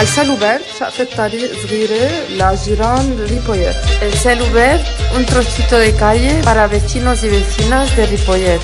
[0.00, 2.04] El cel obert في الطريق صغيرة
[2.38, 4.82] لجيران ريبويت El cel obert,
[5.16, 8.60] un trocito de calle para vecinos y vecinas de Ripollet.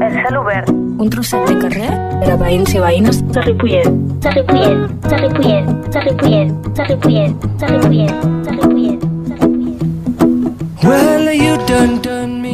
[0.00, 0.68] El cel obert.
[1.02, 1.90] Un trosset de carrer
[2.20, 3.88] per a veïns i veïnes De Ripollet.
[4.24, 4.78] de Ripollet,
[5.10, 6.46] de Ripollet, de Ripollet,
[6.76, 8.12] de Ripollet, de Ripollet, de Ripollet,
[8.44, 9.02] de Ripollet.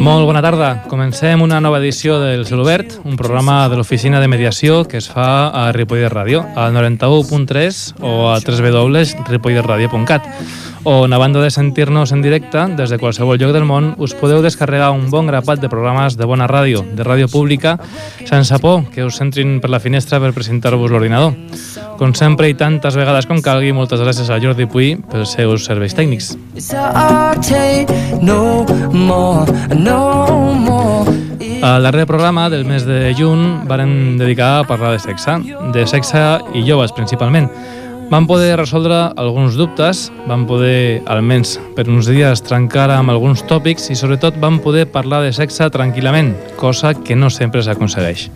[0.03, 0.81] Molt bona tarda.
[0.91, 5.47] Comencem una nova edició del Celobert, un programa de l'oficina de mediació que es fa
[5.47, 10.27] a Ripollet Ràdio, al 91.3 o a www.ripolletradio.cat
[10.83, 14.41] on, a banda de sentir-nos en directe, des de qualsevol lloc del món, us podeu
[14.43, 17.77] descarregar un bon grapat de programes de bona ràdio, de ràdio pública,
[18.25, 21.35] sense por que us centrin per la finestra per presentar-vos l'ordinador.
[21.97, 25.95] Com sempre i tantes vegades com calgui, moltes gràcies a Jordi Puy pels seus serveis
[25.95, 26.33] tècnics.
[31.63, 35.37] Al darrer programa del mes de juny varen dedicar a parlar de sexe,
[35.71, 37.47] de sexe i joves principalment.
[38.09, 43.89] Vam poder resoldre alguns dubtes, vam poder, almenys per uns dies, trencar amb alguns tòpics
[43.93, 48.29] i sobretot vam poder parlar de sexe tranquil·lament, cosa que no sempre s'aconsegueix.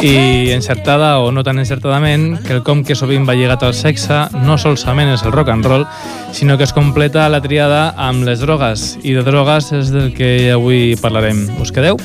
[0.00, 5.10] I encertada o no tan encertadament, quelcom que sovint va lligat al sexe no solament
[5.12, 5.84] és el rock and roll,
[6.32, 8.94] sinó que es completa la triada amb les drogues.
[9.02, 11.42] I de drogues és del que avui parlarem.
[11.60, 12.00] Us quedeu?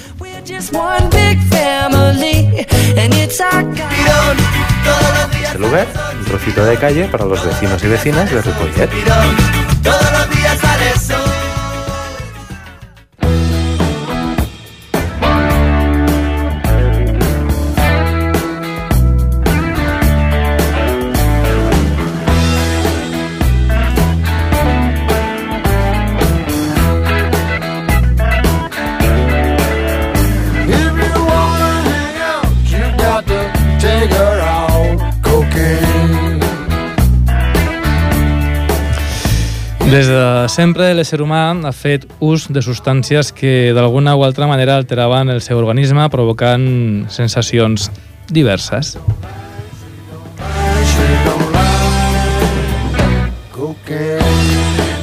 [5.43, 5.87] Este lugar,
[6.19, 8.89] un trocito de calle para los vecinos y vecinas de Ripollet.
[9.81, 10.59] Todos los días
[11.01, 11.24] sol.
[40.55, 45.41] Sempre, l'ésser humà ha fet ús de substàncies que d'alguna o altra manera alteraven el
[45.43, 46.63] seu organisme, provocant
[47.11, 47.89] sensacions
[48.31, 48.95] diverses.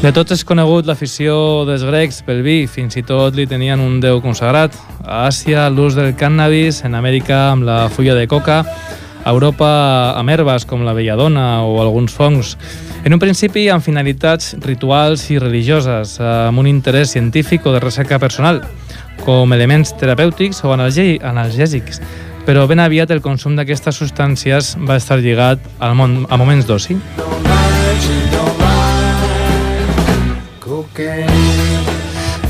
[0.03, 1.35] De tots és conegut l'afició
[1.69, 4.75] dels grecs pel vi, fins i tot li tenien un déu consagrat.
[5.05, 8.63] A Àsia, l'ús del cànnabis, en Amèrica amb la fulla de coca,
[9.23, 9.69] a Europa
[10.19, 12.57] amb herbes com la belladona o alguns fongs.
[13.05, 18.21] En un principi amb finalitats rituals i religioses, amb un interès científic o de recerca
[18.23, 18.61] personal,
[19.25, 21.99] com elements terapèutics o analgè- analgèsics.
[22.47, 26.95] Però ben aviat el consum d'aquestes substàncies va estar lligat al món, a moments d'oci.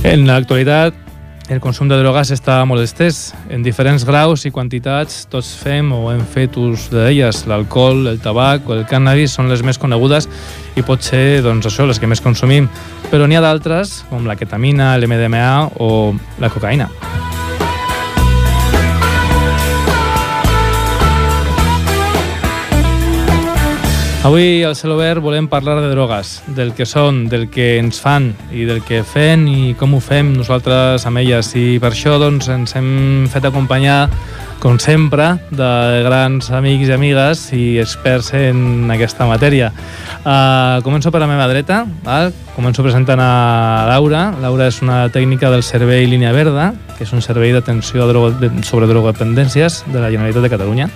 [0.04, 0.94] En l'actualitat,
[1.48, 3.32] el consum de drogues està molt estès.
[3.50, 7.42] En diferents graus i quantitats, tots fem o hem fet ús d'elles.
[7.50, 10.31] L'alcohol, el tabac o el cannabis són les més conegudes
[10.78, 12.70] i pot ser doncs, això, les que més consumim.
[13.10, 15.52] Però n'hi ha d'altres, com la ketamina, l'MDMA
[15.82, 15.92] o
[16.41, 16.91] la cocaïna.
[24.22, 28.28] Avui al Cel Obert volem parlar de drogues, del que són, del que ens fan
[28.54, 31.48] i del que fem i com ho fem nosaltres amb elles.
[31.58, 34.06] I per això doncs, ens hem fet acompanyar,
[34.62, 35.72] com sempre, de
[36.06, 39.72] grans amics i amigues i experts en aquesta matèria.
[40.22, 42.30] Uh, començo per la meva dreta, val?
[42.54, 44.28] començo presentant a Laura.
[44.38, 48.06] Laura és una tècnica del Servei Línia Verda, que és un servei d'atenció
[48.62, 50.92] sobre drogodependències de la Generalitat de Catalunya.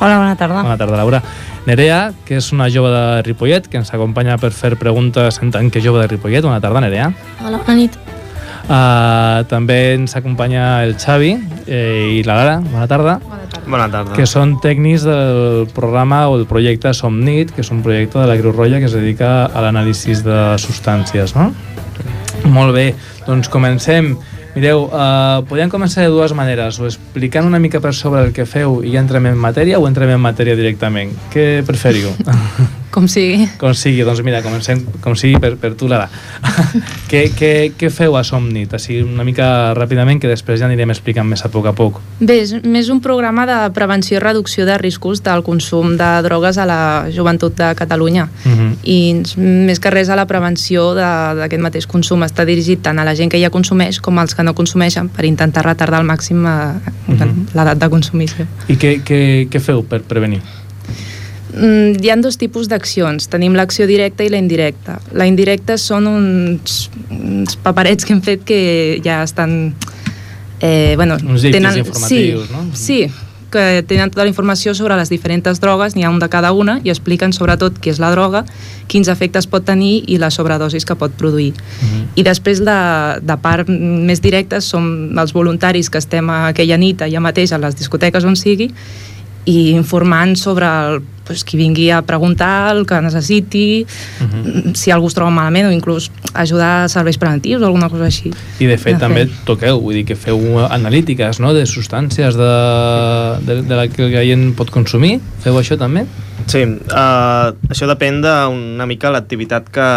[0.00, 0.62] Hola, bona tarda.
[0.62, 1.22] Bona tarda, Laura.
[1.66, 5.68] Nerea, que és una jove de Ripollet, que ens acompanya per fer preguntes en tant
[5.68, 6.40] que jove de Ripollet.
[6.40, 7.10] Bona tarda, Nerea.
[7.44, 7.98] Hola, bona nit.
[8.70, 11.34] Uh, també ens acompanya el Xavi
[11.66, 12.56] eh, i la Lara.
[12.64, 13.18] Bona tarda.
[13.66, 14.16] Bona tarda.
[14.16, 18.38] Que són tècnics del programa o del projecte Somnit, que és un projecte de la
[18.40, 21.50] Creu Roja que es dedica a l'anàlisi de substàncies, no?
[22.48, 22.86] Molt bé,
[23.26, 24.14] doncs comencem.
[24.54, 28.48] Mireu, uh, podem començar de dues maneres, o explicant una mica per sobre el que
[28.50, 31.14] feu i ja entrem en matèria o entrem en matèria directament.
[31.30, 32.10] Què preferiu?
[32.90, 33.46] Com sigui.
[33.60, 36.08] Com sigui, doncs mira, comencem com sigui per, per tu, Lara.
[37.10, 38.72] què, què, què feu a Somnit?
[38.74, 42.00] Així una mica ràpidament, que després ja anirem explicant més a poc a poc.
[42.18, 46.58] Bé, és més un programa de prevenció i reducció de riscos del consum de drogues
[46.58, 46.80] a la
[47.14, 48.28] joventut de Catalunya.
[48.44, 48.70] Uh -huh.
[48.82, 52.22] I més que res a la prevenció de- d'aquest mateix consum.
[52.24, 55.24] Està dirigit tant a la gent que ja consumeix com als que no consumeixen per
[55.24, 56.72] intentar retardar al màxim eh,
[57.06, 57.46] Mhm.
[57.54, 58.46] l'edat de consumició.
[58.68, 60.40] I què, què, què feu per prevenir?
[61.54, 63.28] Mm, hi ha dos tipus d'accions.
[63.30, 65.00] Tenim l'acció directa i la indirecta.
[65.12, 68.60] La indirecta són uns, uns paperets que hem fet que
[69.04, 69.74] ja estan
[70.60, 72.64] eh, bueno, Uns díptics informatius, sí, no?
[72.74, 73.00] Sí,
[73.50, 76.78] que tenen tota la informació sobre les diferents drogues, n'hi ha un de cada una,
[76.84, 78.44] i expliquen sobretot què és la droga,
[78.86, 81.52] quins efectes pot tenir i les sobredosis que pot produir.
[81.82, 82.06] Mhm.
[82.14, 82.78] I després de,
[83.20, 87.76] de part més directes som els voluntaris que estem aquella nit allà mateix a les
[87.76, 88.70] discoteques on sigui
[89.46, 93.86] i informant sobre el, pues, qui vingui a preguntar el que necessiti,
[94.20, 94.74] Mhm.
[94.74, 98.32] si algú es troba malament o inclús ajudar a serveis preventius o alguna cosa així.
[98.58, 99.44] I de fet De també fet.
[99.46, 100.38] toqueu, vull dir que feu
[100.68, 101.54] analítiques no?
[101.54, 105.20] de substàncies de, de, de la que la gent pot consumir.
[105.42, 106.04] Feu això també?
[106.46, 109.88] Sí, uh, això depèn d'una mica l'activitat que,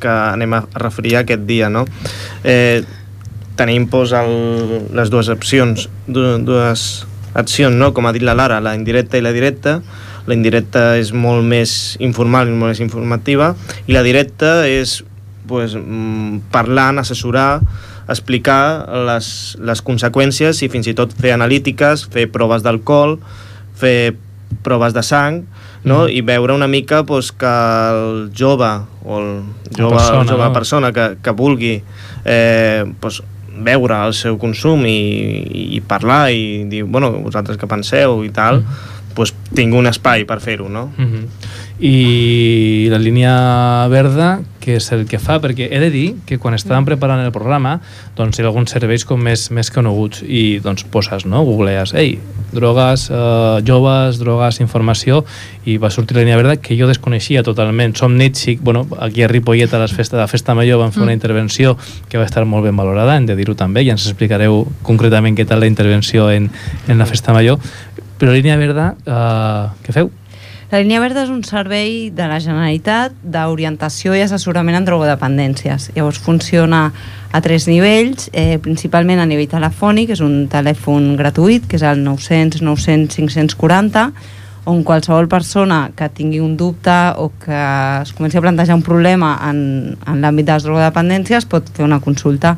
[0.00, 1.84] que anem a referir aquest dia, no?
[2.42, 2.82] Eh,
[3.56, 7.92] tenim pues, el, les dues opcions, du- dues accions, no?
[7.94, 9.80] com ha dit la Lara, la indirecta i la directa.
[10.24, 13.50] La indirecta és molt més informal i molt més informativa
[13.84, 15.02] i la directa és
[15.46, 17.60] pues, mm, parlant, assessorar,
[18.08, 19.26] explicar les,
[19.60, 23.18] les conseqüències i fins i tot fer analítiques, fer proves d'alcohol,
[23.76, 24.14] fer
[24.64, 25.42] proves de sang,
[25.84, 26.04] no?
[26.08, 27.52] i veure una mica pues, que
[27.92, 28.72] el jove
[29.04, 29.30] o el
[29.76, 30.52] jove, persona, persona, jove no?
[30.52, 31.74] persona que, que vulgui
[32.24, 33.22] eh, pues,
[33.54, 34.98] veure el seu consum i,
[35.76, 38.62] i parlar i dir, bueno, vosaltres què penseu i tal,
[39.14, 40.90] pues, tinc un espai per fer-ho, no?
[40.96, 41.23] Mm -hmm.
[41.80, 43.32] I la línia
[43.90, 45.40] verda, què és el que fa?
[45.42, 47.80] Perquè he de dir que quan estàvem preparant el programa,
[48.16, 51.42] doncs hi ha alguns serveis com més, més coneguts i doncs poses, no?
[51.44, 52.14] Googlees, ei,
[52.54, 55.24] drogues, eh, joves, drogues, informació,
[55.66, 57.96] i va sortir la línia verda que jo desconeixia totalment.
[57.98, 61.10] Som Nitxic, bueno, aquí a Ripollet, a les festa, la Festa Major, vam fer una
[61.10, 61.18] Mm.
[61.18, 61.76] intervenció
[62.08, 65.44] que va estar molt ben valorada, hem de dir-ho també, i ens explicareu concretament què
[65.44, 66.50] tal la intervenció en,
[66.88, 67.58] en la Festa Major.
[68.18, 70.10] Però línia verda, eh, què feu?
[70.72, 75.90] La línia verda és un servei de la Generalitat d'orientació i assessorament en drogodependències.
[75.92, 76.86] Llavors funciona
[77.34, 82.00] a tres nivells, eh, principalment a nivell telefònic, és un telèfon gratuït, que és el
[82.02, 84.06] 900 900 540,
[84.64, 87.60] on qualsevol persona que tingui un dubte o que
[88.00, 92.00] es comenci a plantejar un problema en, en l'àmbit de les drogodependències pot fer una
[92.00, 92.56] consulta.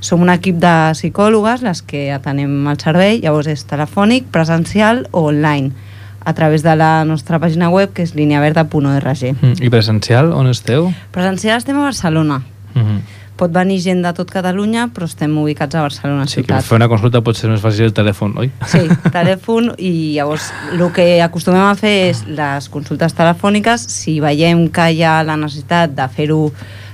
[0.00, 5.26] Som un equip de psicòlogues les que atenem el servei, llavors és telefònic, presencial o
[5.34, 5.89] online
[6.24, 9.22] a través de la nostra pàgina web que és lineaverda.org.
[9.40, 9.62] Mm.
[9.62, 10.92] I presencial, on esteu?
[11.12, 12.42] Presencial estem a Barcelona.
[12.74, 13.00] Mm -hmm.
[13.40, 16.62] Pot venir gent de tot Catalunya, però estem ubicats a Barcelona Sí, ciutat.
[16.62, 18.50] fer una consulta pot ser més fàcil el telèfon, oi?
[18.66, 18.78] Sí,
[19.12, 24.90] telèfon i llavors el que acostumem a fer és les consultes telefòniques si veiem que
[24.92, 26.52] hi ha la necessitat de fer-ho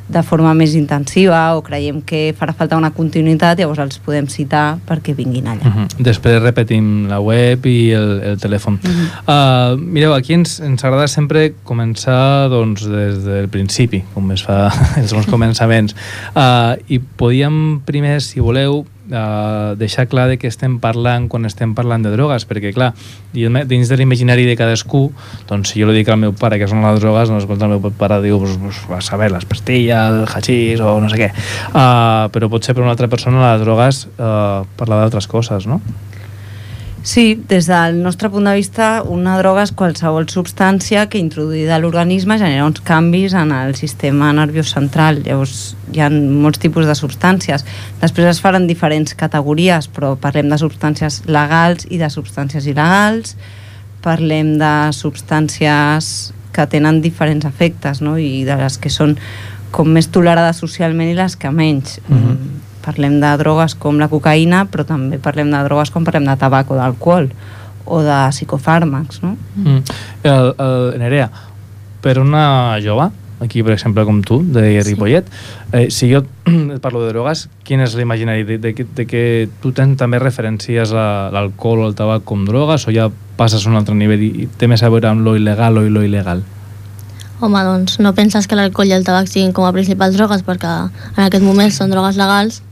[0.08, 4.78] de forma més intensiva o creiem que farà falta una continuïtat, llavors els podem citar
[4.86, 5.66] perquè vinguin allà.
[5.66, 5.86] Uh -huh.
[5.98, 8.78] Després repetim la web i el, el telèfon.
[8.82, 9.74] Uh -huh.
[9.74, 14.70] uh, mireu, aquí ens, ens agrada sempre començar doncs, des del principi, com es fa
[15.00, 15.94] els bons començaments.
[16.34, 21.74] Uh, I podíem primer, si voleu, uh, deixar clar de què estem parlant quan estem
[21.76, 22.92] parlant de drogues, perquè clar,
[23.32, 25.06] dins de l'imaginari de cadascú,
[25.50, 27.76] doncs si jo li dic al meu pare que són les drogues, doncs escolta, el
[27.76, 31.30] meu pare diu, pues, pues, a saber, les pastilles, el hachís o no sé què.
[31.72, 35.80] Uh, però potser per una altra persona les drogues uh, parla d'altres coses, no?
[37.06, 41.78] Sí, des del nostre punt de vista, una droga és qualsevol substància que introduïda a
[41.78, 45.20] l'organisme genera uns canvis en el sistema nerviós central.
[45.22, 47.62] Llavors, hi ha molts tipus de substàncies.
[48.00, 53.36] Després es faran diferents categories, però parlem de substàncies legals i de substàncies il·legals.
[54.02, 56.12] Parlem de substàncies
[56.50, 58.18] que tenen diferents efectes, no?
[58.18, 59.14] i de les que són
[59.70, 62.00] com més tolerades socialment i les que menys.
[62.08, 62.18] Mhm.
[62.18, 62.65] Mm -hmm.
[62.86, 66.70] Parlem de drogues com la cocaïna, però també parlem de drogues com parlem de tabac
[66.70, 67.28] o d'alcohol
[67.86, 69.36] o de psicofàrmacs, no?
[69.58, 69.80] Mm.
[70.26, 71.28] El, el, Nerea,
[72.02, 73.08] per una jove,
[73.42, 75.26] aquí per exemple com tu, de Ripollet,
[75.72, 78.46] eh, si jo et parlo de drogues, quin és l'imaginari?
[78.48, 79.22] De, de, que- de que
[79.62, 83.70] tu tens també referències a l'alcohol o el tabac com drogues o ja passes a
[83.70, 86.42] un altre nivell i, i té més a veure amb lo il·legal o lo il·legal?
[87.42, 90.70] Home, doncs no penses que l'alcohol i el tabac siguin com a principals drogues perquè
[91.18, 92.62] en aquest moment són drogues legals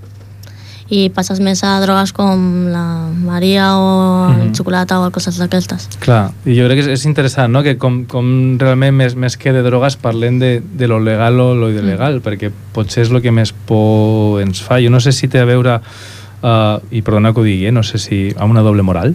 [0.95, 2.85] i passes més a drogues com la
[3.25, 3.89] Maria o
[4.29, 4.55] el Mhm.
[4.55, 5.89] xocolata o coses d'aquestes.
[6.01, 9.37] Clar, i jo crec que és, és interessant, no?, que com, com realment més, més
[9.37, 13.21] que de drogues parlem de, de lo legal o lo il·legal, perquè potser és el
[13.23, 14.79] que més por ens fa.
[14.83, 17.83] Jo no sé si té a veure, uh, i perdona que ho digui, eh, no
[17.83, 19.15] sé si amb una doble moral.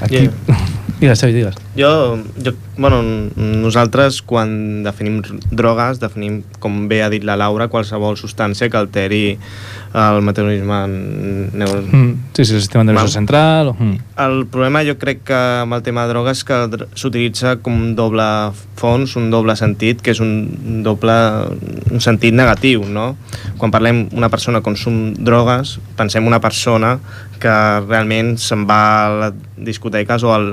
[0.00, 0.28] Aquí...
[1.00, 1.54] Digues, Xavi, digues.
[1.78, 3.02] Jo, jo, bueno,
[3.36, 5.18] nosaltres quan definim
[5.50, 9.22] drogues definim, com bé ha dit la Laura, qualsevol substància que alteri
[9.98, 10.78] el metabolisme
[11.58, 11.74] neu...
[11.82, 13.74] Mm, sí, sí, el sistema nerviós central...
[13.74, 13.98] Mm.
[14.18, 16.56] El problema jo crec que amb el tema de drogues que
[16.94, 18.24] s'utilitza com un doble
[18.78, 21.14] fons, un doble sentit, que és un doble
[21.90, 23.12] un sentit negatiu, no?
[23.58, 26.98] Quan parlem una persona consum drogues, pensem una persona
[27.38, 27.54] que
[27.86, 29.36] realment se'n va a les
[29.70, 30.48] discoteques o al,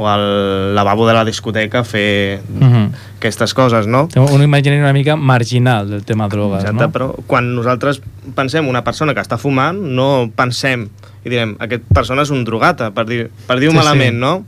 [0.00, 2.86] o al lavabo de la discoteca fer Mhm.
[3.18, 4.06] aquestes coses, no?
[4.08, 6.90] Té un imaginari una mica marginal del tema drogues, Exacte, no?
[6.92, 8.00] però quan nosaltres
[8.34, 10.88] pensem una persona que està fumant, no pensem
[11.24, 14.20] i direm, aquesta persona és un drogata, per dir, per dir-ho Sí, malament, sí.
[14.24, 14.44] no?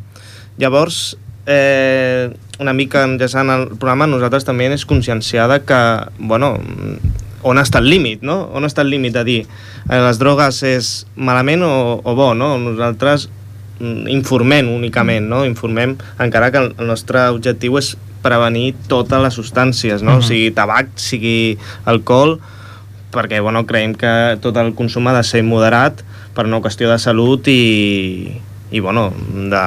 [0.59, 2.31] Llavors, eh,
[2.61, 5.81] una mica enllaçant el programa, nosaltres també és conscienciar de que,
[6.19, 6.57] bueno,
[7.43, 8.49] on està el límit, no?
[8.55, 12.55] On està el límit de dir eh, les drogues és malament o, o bo, no?
[12.63, 13.29] Nosaltres
[14.13, 15.43] informem únicament, no?
[15.49, 20.19] Informem, encara que el, nostre objectiu és prevenir totes les substàncies, no?
[20.19, 20.27] Mhm.
[20.27, 22.39] Sigui tabac, sigui alcohol,
[23.13, 26.99] perquè bueno, creiem que tot el consum ha de ser moderat per una qüestió de
[26.99, 29.11] salut i, i bueno,
[29.51, 29.67] de,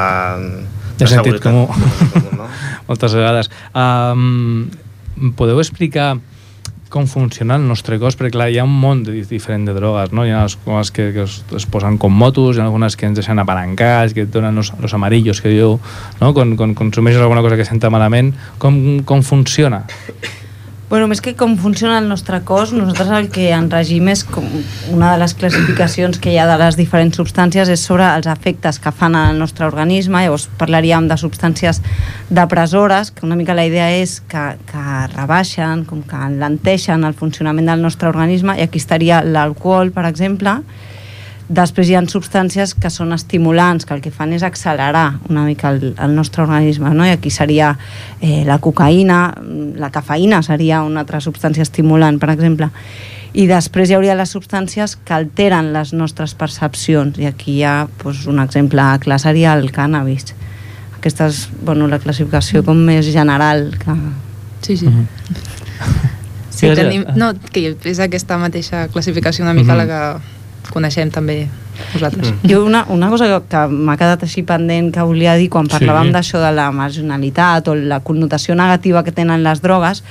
[0.95, 1.03] De.
[1.03, 1.67] De sentit comú,
[2.37, 2.47] no?
[2.87, 3.49] Moltes vegades.
[3.75, 4.69] Um,
[5.35, 6.15] podeu explicar
[6.89, 8.17] com funciona el nostre cos?
[8.17, 10.25] Perquè clar, hi ha un món de, diferent de drogues, no?
[10.25, 13.19] Hi ha algunes que, que es, es posen com motos, hi ha algunes que ens
[13.19, 15.79] deixen apalancats, que et donen los, los amarillos, que diu,
[16.21, 16.33] no?
[16.37, 19.85] Quan, quan consumeixes alguna cosa que senta malament, com, com funciona?
[20.87, 24.45] Bueno, més que com funciona el nostre cos, nosaltres el que enregim és com
[24.93, 28.77] una de les classificacions que hi ha de les diferents substàncies és sobre els efectes
[28.83, 31.81] que fan al nostre organisme, llavors parlaríem de substàncies
[32.29, 37.73] depressores, que una mica la idea és que, que rebaixen, com que enlenteixen el funcionament
[37.73, 40.59] del nostre organisme, i aquí estaria l'alcohol, per exemple,
[41.47, 45.69] Després hi ha substàncies que són estimulants, que el que fan és accelerar una mica
[45.69, 47.05] el, el nostre organisme, no?
[47.05, 47.75] i aquí seria
[48.19, 49.19] eh, la cocaïna,
[49.77, 52.71] la cafeïna seria una altra substància estimulant, per exemple.
[53.35, 57.87] I després hi hauria les substàncies que alteren les nostres percepcions, i aquí hi ha
[58.01, 60.33] doncs, un exemple clar seria el cànnabis.
[60.97, 63.67] Aquesta és bueno, la classificació com més general.
[63.77, 63.93] Que...
[64.65, 64.87] Sí, sí.
[66.49, 66.79] Sí, Gràcies.
[66.79, 69.77] tenim, no, que és aquesta mateixa classificació una mica Mhm.
[69.77, 70.34] la que
[70.73, 71.47] coneixem també
[71.93, 72.31] nosaltres.
[72.31, 72.49] Mm.
[72.49, 75.75] Jo una, una cosa que, que m'ha quedat així pendent que volia dir quan Sí.
[75.77, 80.03] parlàvem d'això de la marginalitat o la connotació negativa que tenen les drogues,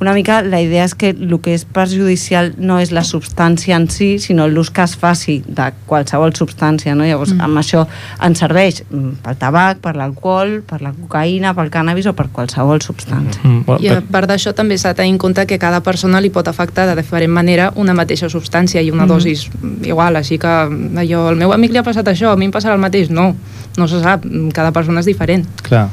[0.00, 3.88] una mica la idea és que el que és perjudicial no és la substància en
[3.90, 7.04] si, sinó l'ús que es faci de qualsevol substància, no?
[7.04, 7.36] Llavors, Mm.
[7.38, 7.40] mm.
[7.44, 7.86] amb això
[8.22, 12.80] ens serveix mm, pel tabac, per l'alcohol, per la cocaïna, pel cànnabis o per qualsevol
[12.80, 13.40] substància.
[13.42, 16.20] Mm, bueno, I a part d'això també s'ha de tenir en compte que cada persona
[16.20, 19.08] li pot afectar de diferent manera una mateixa substància i una Mhm.
[19.08, 19.48] dosis
[19.82, 22.74] igual, així que allò, el meu amic li ha passat això, a mi em passarà
[22.74, 23.34] el mateix, no,
[23.76, 25.46] no se sap, cada persona és diferent.
[25.62, 25.88] Clar.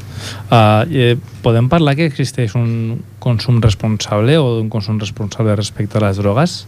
[0.52, 6.08] Uh, eh, podem parlar que existeix un consum responsable o un consum responsable respecte a
[6.08, 6.66] les drogues?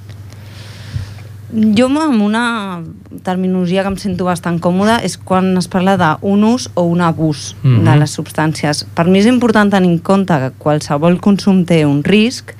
[1.78, 2.82] Jo amb una
[3.24, 7.56] terminologia que em sento bastant còmoda és quan es parla d'un ús o un abús
[7.62, 7.80] mm Mhm.
[7.80, 7.92] -hmm.
[7.92, 8.86] de les substàncies.
[8.96, 12.52] Per mi és important tenir en compte que qualsevol consum té un risc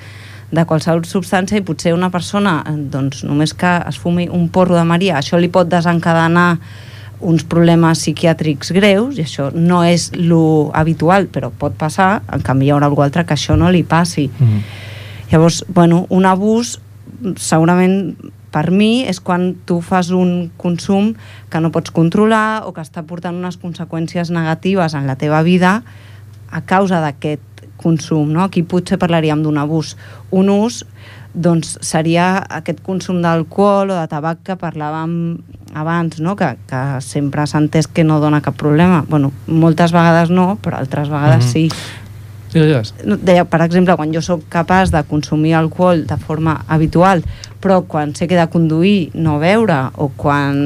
[0.50, 4.76] de qualsevol substància i potser una persona, eh, doncs només que es fumi un porro
[4.76, 6.58] de Maria, això li pot desencadenar
[7.20, 12.68] uns problemes psiquiàtrics greus i això no és lo habitual, però pot passar, en canvi
[12.68, 14.28] hi haurà algú altre que això no li passi.
[14.28, 14.64] Mm.
[15.32, 16.76] Llavors, bueno, un abús
[17.40, 18.16] segurament
[18.52, 21.14] per mi és quan tu fas un consum
[21.52, 25.80] que no pots controlar o que està portant unes conseqüències negatives en la teva vida
[26.50, 28.32] a causa d'aquest consum.
[28.32, 28.44] No?
[28.46, 29.96] Aquí potser parlaríem d'un abús.
[30.30, 30.84] Un ús
[31.36, 35.36] doncs, seria aquest consum d'alcohol o de tabac que parlàvem
[35.76, 36.32] abans, no?
[36.36, 39.04] que, que sempre s'ha entès que no dona cap problema.
[39.08, 41.68] Bueno, moltes vegades no, però altres vegades sí.
[42.54, 42.92] Digues, digues.
[43.04, 47.20] No, deia, per exemple, quan jo sóc capaç de consumir alcohol de forma habitual,
[47.60, 50.56] però quan sé que de conduir no beure, o quan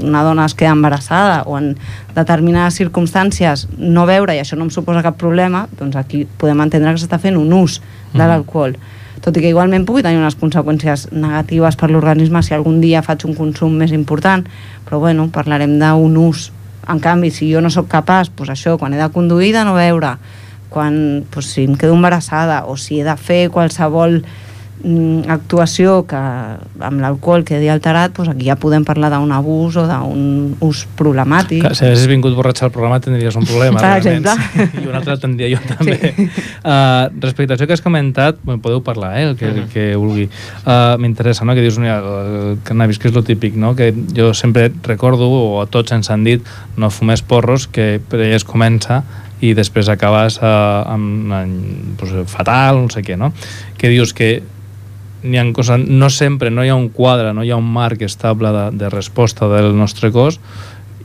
[0.00, 1.74] una dona es queda embarassada, o en
[2.16, 6.94] determinades circumstàncies no beure i això no em suposa cap problema, doncs aquí podem entendre
[6.94, 7.82] que s'està fent un ús
[8.14, 8.28] de Mhm.
[8.30, 8.78] l'alcohol.
[9.20, 13.26] Tot i que igualment pugui tenir unes conseqüències negatives per l'organisme si algun dia faig
[13.28, 14.46] un consum més important,
[14.86, 16.48] però bueno, parlarem d'un ús.
[16.88, 19.76] En canvi, si jo no sóc capaç, doncs això, quan he de conduir, de no
[19.76, 20.14] beure,
[20.72, 20.94] quan,
[21.28, 24.22] doncs, si em quedo embarassada o si he de fer qualsevol
[25.28, 30.54] actuació que amb l'alcohol quedi alterat, doncs aquí ja podem parlar d'un abús o d'un
[30.64, 31.60] ús problemàtic.
[31.66, 34.24] Clar, si haguessis vingut borratxa al programa tindries un problema, Per realment.
[34.24, 34.82] exemple.
[34.82, 35.98] I un altre tindria jo també.
[36.00, 36.28] Sí.
[36.60, 39.84] Uh, respecte a això que has comentat, bueno, podeu parlar, eh, el que, el que
[39.96, 40.26] vulgui.
[40.60, 44.30] Uh, M'interessa, no?, que dius, mira, el cannabis, que és lo típic, no?, que jo
[44.36, 46.44] sempre recordo, o a tots ens han dit,
[46.76, 49.00] no fumes porros, que per es comença
[49.40, 53.32] i després acabes uh, amb, amb, pues, fatal, no sé què, no?
[53.80, 54.34] Que dius que
[55.22, 58.52] ha coses, no sempre, no hi ha un quadre, no hi ha un marc estable
[58.52, 60.40] de, de resposta del nostre cos,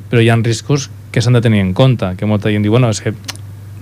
[0.09, 2.89] però hi ha riscos que s'han de tenir en compte, que molta gent diu, bueno,
[2.91, 3.13] és que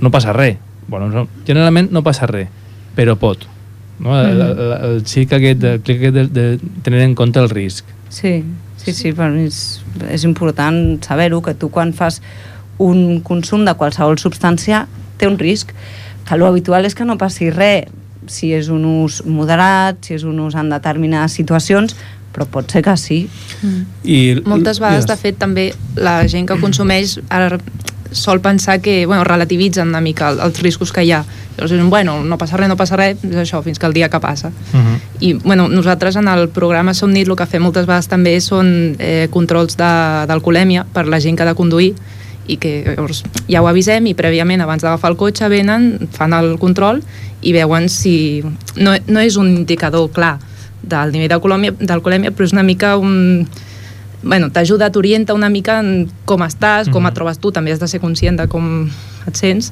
[0.01, 0.57] no passa res.
[0.87, 2.49] Bueno, no, generalment no passa res,
[2.97, 3.47] però pot.
[3.99, 4.17] No?
[4.19, 7.87] El, el, el xic aquest, el clic aquest de, de tenir en compte el risc.
[8.13, 8.41] Sí,
[8.77, 12.21] sí, sí, per mi és, és important saber-ho, que tu quan fas
[12.81, 14.85] un consum de qualsevol substància
[15.17, 15.71] té un risc,
[16.27, 17.89] que lo habitual és que no passi res,
[18.27, 21.95] si és un ús moderat, si és un ús en determinades situacions,
[22.33, 23.27] però pot ser que sí.
[24.03, 27.59] I, Moltes vegades, de fet, també la gent que consumeix ara
[28.13, 31.23] sol pensar que, bueno, relativitzen una mica el- els riscos que hi ha.
[31.57, 34.19] Llavors bueno, no passa res, no passa res, és això, fins que el dia que
[34.19, 34.49] passa.
[34.49, 34.97] Uh -huh.
[35.19, 39.27] I bueno, nosaltres en el programa Somnit el que fem moltes vegades també són eh,
[39.31, 41.93] controls de- d'alcoholèmia per la gent que ha de conduir
[42.47, 46.57] i que llavors ja ho avisem i prèviament abans d'agafar el cotxe venen, fan el
[46.59, 47.01] control
[47.41, 48.43] i veuen si...
[48.75, 50.37] No, no és un indicador clar
[50.83, 53.47] del nivell d'alcoholèmia, però és una mica un...
[54.23, 57.89] Bueno, t'ajuda, t'orienta una mica en com estàs, com et trobes tu, també has de
[57.91, 58.87] ser conscient de com
[59.27, 59.71] et sents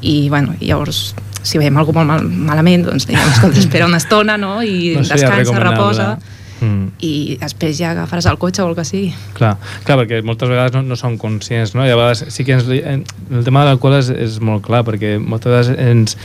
[0.00, 4.36] i, bueno, llavors si veiem alguna molt mal, malament, doncs diguem, escolta, espera una estona,
[4.38, 4.58] no?
[4.62, 6.12] I No descansa, reposa
[6.60, 6.86] Mm.
[7.00, 9.12] i després ja agafaràs el cotxe o el que sigui.
[9.34, 11.86] Clar, clar, perquè moltes vegades no, no són conscients, no?
[11.86, 14.84] I a vegades sí que ens, en, el tema de l'alcohol és, és molt clar,
[14.84, 16.16] perquè moltes vegades ens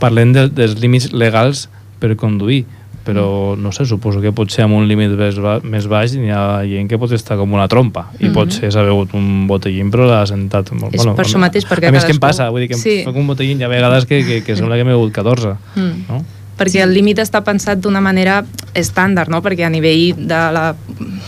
[0.00, 1.68] parlem de, dels límits legals
[2.00, 2.64] per conduir,
[3.04, 6.20] però no sé, suposo que pot ser amb un límit més, ba més baix i
[6.22, 8.32] hi ha gent que pot estar com una trompa i Mhm.
[8.32, 10.94] pot ser s'ha begut un botellín però l'ha sentat molt...
[10.94, 12.48] És per això mateix, perquè a més què em cadascú- passa?
[12.50, 13.00] Vull dir que Sí.
[13.02, 16.06] em un botellín hi ha vegades que, que, que sembla que m'he begut 14 Mm.
[16.08, 16.24] no?
[16.58, 18.42] Perquè el límit està pensat d'una manera
[18.78, 19.42] estàndard, no?
[19.44, 20.64] perquè a nivell de la,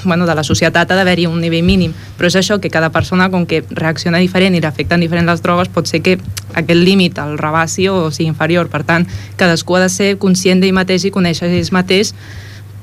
[0.05, 3.31] bueno, de la societat ha d'haver-hi un nivell mínim, però és això que cada persona,
[3.33, 6.19] com que reacciona diferent i l'afecten diferent les drogues, pot ser que
[6.55, 8.71] aquest límit el rebassi o sigui inferior.
[8.73, 9.07] Per tant,
[9.41, 12.15] cadascú ha de ser conscient d'ell mateix i conèixer ell mateix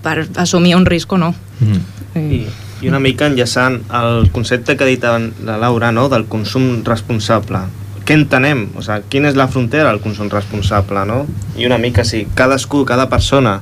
[0.01, 1.33] per assumir un risc o no.
[1.61, 1.81] Mm.
[2.17, 2.41] I,
[2.81, 5.05] I una mica enllaçant el concepte que ha dit
[5.45, 7.63] la Laura, no?, del consum responsable.
[8.05, 8.67] Què entenem?
[8.75, 11.25] O sigui, quina és la frontera del consum responsable, no?
[11.57, 13.59] I una mica si cadascú, cada persona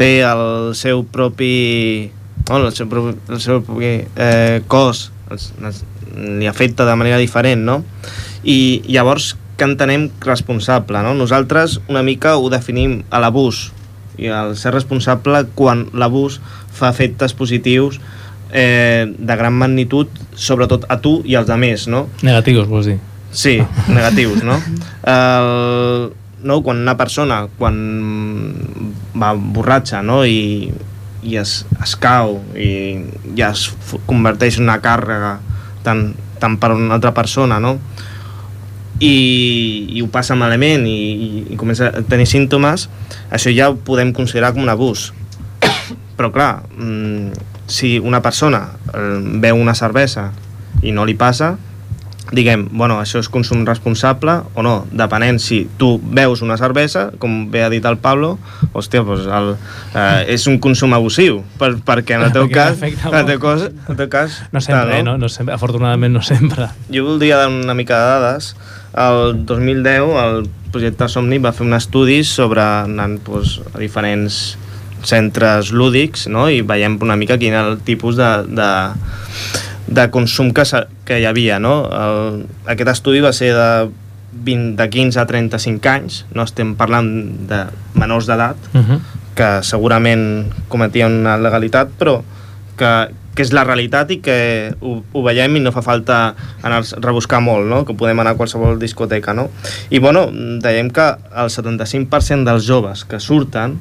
[0.00, 2.10] té el seu propi
[2.48, 5.84] no, el seu propi, el seu propi eh, cos els, els,
[6.40, 7.80] li afecta de manera diferent, no?
[8.42, 11.12] I llavors què entenem responsable, no?
[11.14, 13.68] Nosaltres una mica ho definim a l'abús
[14.20, 16.40] i el ser responsable quan l'abús
[16.74, 18.00] fa efectes positius
[18.52, 22.08] eh, de gran magnitud, sobretot a tu i als altres, no?
[22.26, 22.98] negatius vols dir
[23.32, 24.58] Sí, negatius, no?
[25.06, 26.12] El,
[26.42, 26.62] no?
[26.62, 27.76] Quan una persona, quan
[29.14, 30.24] va borratxa, no?
[30.26, 30.72] I,
[31.22, 32.70] i es, es cau i
[33.38, 33.68] ja es
[34.08, 35.36] converteix en una càrrega
[35.84, 37.76] tant, tant per una altra persona, no?
[39.00, 39.14] I,
[39.96, 42.88] i ho passa malament i, i, i comença a tenir símptomes,
[43.32, 45.10] això ja ho podem considerar com un abús.
[46.18, 50.30] Però clar, mm, si una persona eh, veu una cervesa
[50.82, 51.54] i no li passa,
[52.30, 57.48] diguem, bueno, això és consum responsable o no, depenent si tu veus una cervesa, com
[57.50, 58.36] bé ha dit el Pablo,
[58.72, 59.54] hòstia, doncs el,
[59.94, 63.66] eh, és un consum abusiu, per, perquè en el teu cas, en el teu, cos,
[63.70, 65.16] en el teu cas no sempre, tal, eh, no?
[65.18, 68.54] No sempre, afortunadament no sempre jo voldria dar una mica de dades.
[68.96, 74.40] El 2010 el projecte Somni va fer un estudi sobre anant doncs, a diferents
[75.06, 76.48] centres lúdics no?
[76.52, 78.70] i veiem una mica quin era el tipus de, de,
[79.90, 80.64] de consum que,
[81.04, 81.58] que hi havia.
[81.58, 81.74] No?
[81.90, 83.70] El, aquest estudi va ser de,
[84.32, 87.10] 20, de 15 a 35 anys, no estem parlant
[87.50, 87.64] de
[87.98, 89.00] menors d'edat, uh -huh.
[89.34, 92.22] que segurament cometien una legalitat, però
[92.76, 96.80] que, que és la realitat i que ho, ho veiem i no fa falta anar
[96.80, 97.84] a rebuscar molt, no?
[97.84, 99.34] que podem anar a qualsevol discoteca.
[99.34, 99.50] No?
[99.90, 103.78] I bueno, dèiem que el 75% dels joves que surten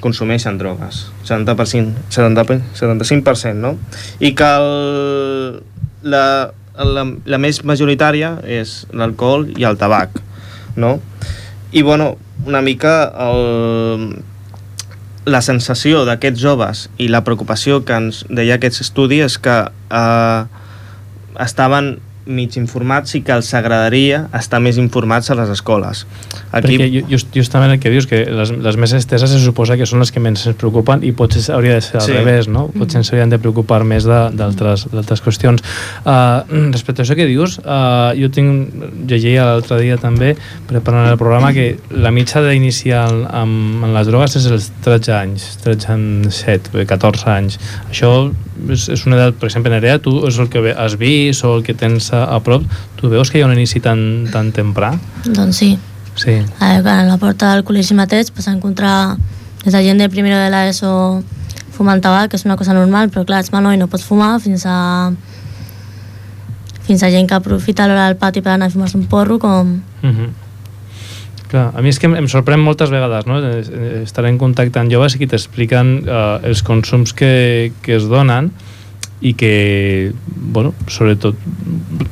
[0.00, 3.74] consumeixen drogues, 70%, 70, 75%, no?
[4.20, 5.60] I que el,
[6.06, 6.24] la,
[6.78, 10.20] la, la més majoritària és l'alcohol i el tabac,
[10.78, 10.98] no?
[11.72, 12.94] I bueno, una mica
[13.26, 14.22] el,
[15.28, 20.42] la sensació d'aquests joves i la preocupació que ens deia aquest estudi és que eh,
[21.42, 26.04] estaven mig informats i que els agradaria estar més informats a les escoles.
[26.52, 26.76] Aquí...
[26.76, 29.86] Perquè ju- just, justament el que dius, que les, les més esteses se suposa que
[29.88, 32.12] són les que menys ens preocupen i potser hauria de ser al Sí.
[32.16, 32.66] revés, no?
[32.76, 35.64] Potser ens haurien de preocupar més d'altres d'altres qüestions.
[36.04, 38.70] Uh, respecte a això que dius, uh, jo tinc,
[39.08, 40.34] llegia l'altre dia també,
[40.68, 45.48] preparant el programa, que la mitja d'iniciar amb, amb les drogues és els 13 anys,
[45.64, 47.58] 13 anys, 7, 14 anys.
[47.90, 48.12] Això
[48.68, 51.62] és, és una edat, per exemple, Nerea, tu és el que has vist o el
[51.66, 52.64] que tens a, a prop,
[52.98, 54.92] tu veus que hi ha un inici tan, tan temprà?
[55.26, 55.72] Doncs sí.
[56.18, 56.34] Sí.
[56.58, 59.16] A, a la porta del col·legi mateix vas encontrar
[59.62, 61.22] fins a gent de primer de l'ESO
[61.78, 64.36] fumant tabac, que és una cosa normal, però clar, ets menor i no pots fumar,
[64.42, 65.12] fins a
[66.88, 69.80] fins a gent que aprofita l'hora del pati per anar a fumar un porro, com...
[70.02, 70.30] Mm -hmm.
[71.48, 73.38] Clar, a mi és que em, em sorprèn moltes vegades no?
[73.40, 78.04] Eh, estar en contacte amb joves i que t'expliquen eh, els consums que, que es
[78.04, 78.50] donen
[79.20, 81.34] i que, bueno, sobretot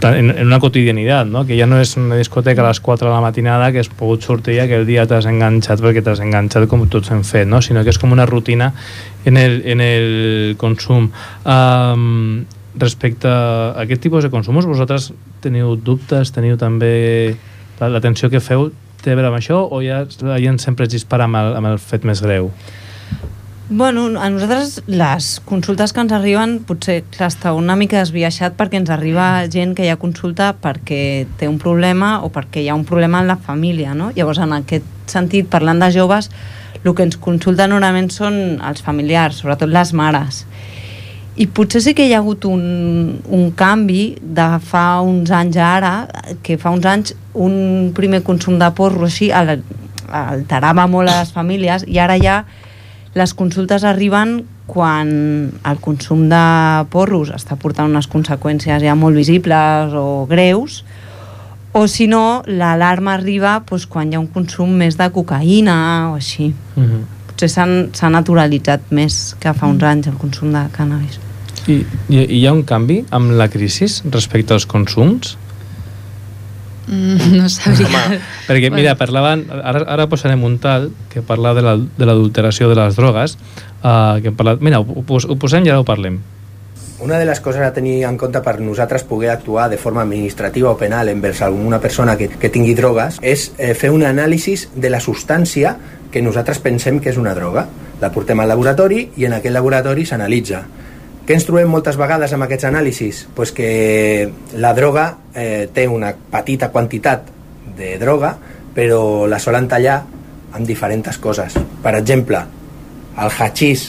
[0.03, 1.45] en, en una quotidianitat, no?
[1.47, 4.27] que ja no és una discoteca a les 4 de la matinada que has pogut
[4.27, 7.63] sortir i aquell dia t'has enganxat perquè t'has enganxat com tots hem fet, no?
[7.63, 8.73] sinó que és com una rutina
[9.25, 11.11] en el, en el consum.
[11.45, 15.13] Um, respecte a aquest tipus de consums, vosaltres
[15.45, 17.37] teniu dubtes, teniu també
[17.81, 18.71] l'atenció que feu
[19.03, 21.71] té a veure amb això o ja la gent sempre es dispara amb el, amb
[21.71, 22.51] el fet més greu?
[23.69, 28.79] Bueno, a nosaltres les consultes que ens arriben potser clar, està una mica desviaixat perquè
[28.79, 32.85] ens arriba gent que ja consulta perquè té un problema o perquè hi ha un
[32.87, 34.13] problema en la família, no?
[34.15, 36.29] Llavors, en aquest sentit, parlant de joves,
[36.85, 40.45] el que ens consulten normalment són els familiars, sobretot les mares.
[41.35, 45.91] I potser sí que hi ha hagut un, un canvi de fa uns anys ara,
[46.47, 49.59] que fa uns anys un primer consum de porro així al-
[50.07, 52.45] alterava molt a les famílies i ara ja
[53.17, 55.09] les consultes arriben quan
[55.65, 56.45] el consum de
[56.93, 60.83] porros està portant unes conseqüències ja molt visibles o greus
[61.77, 65.77] o si no, l'alarma arriba doncs, quan hi ha un consum més de cocaïna
[66.11, 66.55] o així.
[66.75, 67.03] Mm -hmm.
[67.27, 71.21] Potser s'ha naturalitzat més que fa uns anys el consum de cannabis.
[71.67, 75.37] I, i, I hi ha un canvi amb la crisi respecte als consums?
[76.87, 77.87] Mm, no sabria.
[77.89, 82.69] Home, perquè, mira, parlaven, ara, ara posarem un tal que parla de la- de l'adulteració
[82.69, 83.37] de, les drogues,
[83.83, 86.21] uh, que hem parlat, mira, ho, ho, pos- ho posem i ara ho parlem.
[86.99, 90.71] Una de les coses a tenir en compte per nosaltres poder actuar de forma administrativa
[90.71, 94.89] o penal envers alguna persona que, que tingui drogues és eh, fer un anàlisi de
[94.89, 95.75] la substància
[96.11, 97.67] que nosaltres pensem que és una droga.
[98.01, 100.63] La portem al laboratori i en aquest laboratori s'analitza.
[101.27, 103.25] Què ens trobem moltes vegades amb aquests anàlisis?
[103.35, 104.31] Pues que
[104.63, 107.25] la droga eh, té una petita quantitat
[107.75, 108.31] de droga,
[108.77, 109.97] però la solen tallar
[110.55, 111.57] amb diferents coses.
[111.83, 112.45] Per exemple,
[113.19, 113.89] el hachís,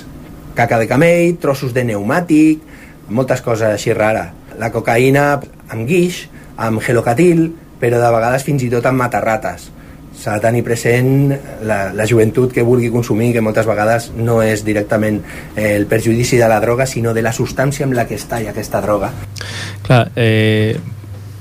[0.58, 2.66] caca de camell, trossos de pneumàtic,
[3.14, 4.34] moltes coses així rares.
[4.58, 6.24] La cocaïna amb guix,
[6.58, 9.70] amb gelocatil, però de vegades fins i tot amb matarrates.
[10.28, 11.30] S'ha de tenir present
[11.64, 15.22] la, la joventut que vulgui consumir, que moltes vegades no és directament
[15.56, 18.50] eh, el perjudici de la droga, sinó de la substància amb la que està i
[18.52, 19.14] aquesta droga.
[19.88, 20.76] Clar, eh,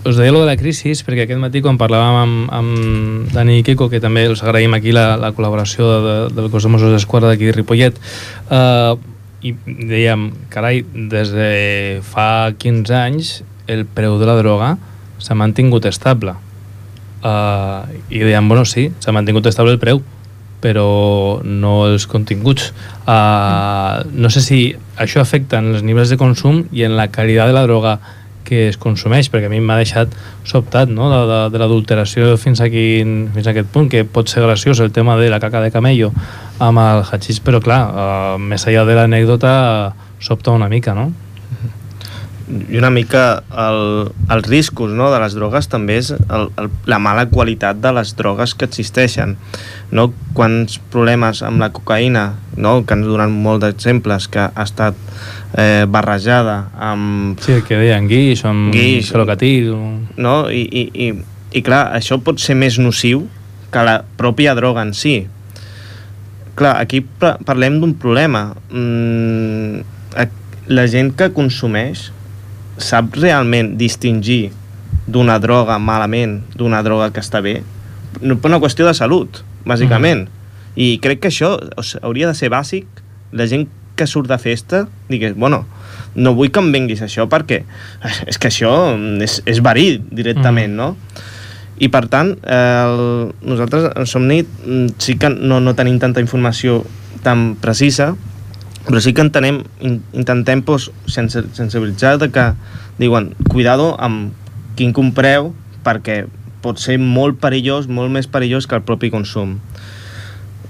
[0.07, 3.67] us deia lo de la crisi perquè aquest matí quan parlàvem amb, amb Dani i
[3.67, 7.35] Kiko, que també els agraïm aquí la, la col·laboració de, del cos de Mossos d'Esquadra
[7.35, 7.99] d'aquí de Ripollet,
[8.55, 8.95] eh,
[9.43, 11.53] i dèiem, carai, des de
[12.07, 14.77] fa 15 anys el preu de la droga
[15.19, 16.39] s'ha mantingut estable.
[17.27, 20.03] Uh, I dèiem, bueno, sí, s'ha mantingut estable el preu,
[20.63, 22.71] però no els continguts.
[23.03, 24.61] Uh, no sé si
[25.01, 27.97] això afecta en els nivells de consum i en la qualitat de la droga
[28.47, 30.13] que es consumeix, perquè a mi m'ha deixat
[30.47, 31.11] sobtat no?
[31.11, 34.79] de, de, de l'adulteració fins, a quin, fins a aquest punt, que pot ser graciós
[34.85, 36.13] el tema de la caca de camello
[36.63, 39.53] amb el hachís, però clar, uh, més enllà de l'anècdota,
[40.23, 41.11] sobta una mica, no?
[42.47, 43.79] I una mica el,
[44.31, 48.13] els riscos no, de les drogues també és el, el, la mala qualitat de les
[48.15, 49.35] drogues que existeixen
[49.91, 50.13] no?
[50.37, 52.77] quants problemes amb la cocaïna no?
[52.87, 54.95] que ens donen molts d'exemples que ha estat
[55.59, 59.11] eh, barrejada amb Sí, el que deien guix, amb Guix.
[59.11, 59.73] gelocatil...
[60.17, 60.37] no?
[60.51, 61.13] I, i, i,
[61.59, 63.27] i clar, això pot ser més nociu
[63.75, 65.25] que la pròpia droga en si
[66.57, 69.83] clar, aquí pa- parlem d'un problema mm,
[70.67, 72.13] la gent que consumeix
[72.79, 74.51] sap realment distingir
[75.07, 77.61] d'una droga malament d'una droga que està bé
[78.21, 80.27] no, per una qüestió de salut, bàsicament
[80.77, 81.57] i crec que això
[82.03, 82.87] hauria de ser bàsic
[83.37, 85.65] la gent que surt de festa digués, bueno,
[86.17, 88.73] no vull que em venguis això perquè eh, és que això
[89.25, 90.77] és, és verí directament, Mm.
[90.77, 90.97] no?
[91.77, 96.79] I per tant, el, nosaltres en Somnit mm, sí que no, no tenim tanta informació
[97.23, 98.15] tan precisa,
[98.87, 102.53] però sí que entenem, in, intentem pues, sense, sensibilitzar de que
[102.99, 104.33] diuen, cuidado amb
[104.79, 105.53] quin compreu
[105.85, 106.25] perquè
[106.63, 109.59] pot ser molt perillós, molt més perillós que el propi consum.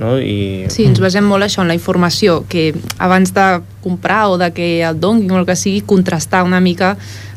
[0.01, 0.17] No?
[0.21, 0.67] I...
[0.73, 3.47] Sí, ens basem molt això en la informació, que abans de
[3.85, 6.97] comprar o de que et donguin o el que sigui, contrastar una mica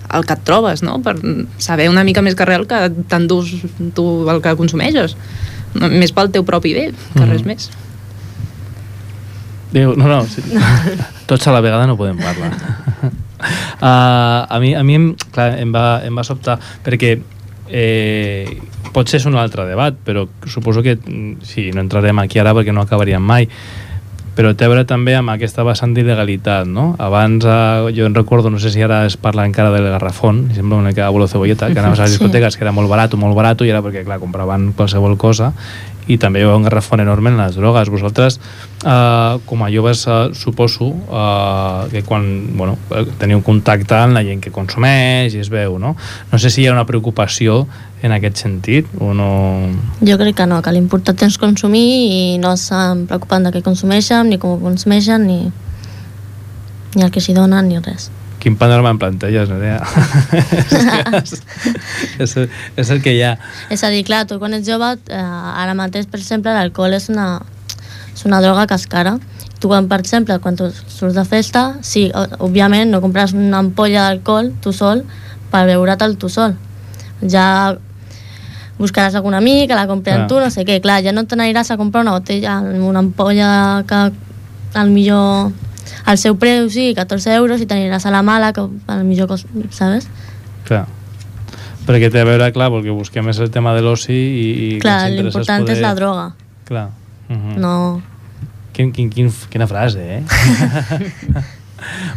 [0.09, 0.97] el que et trobes, no?
[1.05, 1.15] per
[1.61, 3.53] saber una mica més que res el que t'endús
[3.95, 5.15] tu el que consumeixes.
[5.77, 7.29] Més pel teu propi bé, que Mhm.
[7.29, 7.69] res més.
[9.73, 10.41] Diu, no, no, sí.
[11.29, 12.53] tots a la vegada no podem parlar.
[13.39, 17.13] Uh, a mi, a mi em, clar, em, va, em va sobtar perquè
[17.69, 18.57] eh,
[18.93, 22.73] potser és un altre debat però suposo que mm, sí, no entrarem aquí ara perquè
[22.73, 23.47] no acabaríem mai
[24.39, 26.93] però té a veure també amb aquesta vessant d'il·legalitat, no?
[27.03, 30.77] Abans, eh, jo en recordo, no sé si ara es parla encara del garrafón, sembla
[30.77, 33.65] una mica abuelo cebolleta, que anaves a les discoteques que era molt barat, molt barat,
[33.67, 35.51] i era perquè, clar, compraven qualsevol cosa,
[36.09, 37.91] i també hi ha un garrafón enorme en les drogues.
[37.93, 38.39] Vosaltres,
[38.83, 42.25] eh, com a joves, eh, suposo eh, que quan
[42.57, 45.95] bueno, eh, teniu contacte amb la gent que consumeix i es veu, no?
[46.31, 47.67] No sé si hi ha una preocupació
[48.01, 49.31] en aquest sentit o no...
[50.01, 54.31] Jo crec que no, que l'important és consumir i no s'han preocupat de què consumeixen,
[54.31, 55.51] ni com ho consumeixen, ni,
[56.95, 58.09] ni el que s'hi donen, ni res.
[58.39, 59.81] Quin panorama em planteges, Nerea?
[62.23, 62.35] és,
[62.79, 63.33] és el que hi ha.
[63.73, 67.09] És a dir, clar, tu quan ets jove, eh, ara mateix, per exemple, l'alcohol és
[67.11, 67.41] una,
[68.13, 69.17] és una droga que és cara.
[69.59, 72.07] Tu, quan, per exemple, quan tu surts de festa, sí,
[72.39, 75.03] òbviament no compres una ampolla d'alcohol tu sol
[75.51, 76.55] per beure'l tu sol.
[77.27, 77.75] Ja
[78.79, 80.27] buscaràs algun amic la compri Clar.
[80.31, 80.79] tu, no sé què.
[80.79, 84.05] Clar, ja no te n'aniràs a comprar una botella, una ampolla que
[84.79, 85.51] al millor
[86.09, 89.47] el seu preu sí, 14 euros i t'aniràs a la mala que al millor cost,
[89.75, 90.09] ¿sabes?
[90.67, 90.85] Clar.
[91.87, 95.09] Perquè té a veure, clar, perquè busquem és el tema de l'oci i, i Clar,
[95.13, 96.31] l'important és la droga.
[96.69, 96.89] Clar.
[97.29, 97.57] Uh -huh.
[97.57, 97.75] No,
[98.79, 100.23] Quin, quin, quin, quina frase, eh?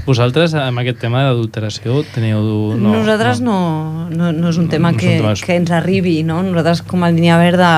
[0.07, 2.41] Vosaltres, amb aquest tema d'adulteració, teniu...
[2.79, 5.57] No, Nosaltres no, no, no és un No, tema no és que, un tema- que
[5.61, 6.41] ens arribi, no?
[6.43, 7.73] Nosaltres com a línia verda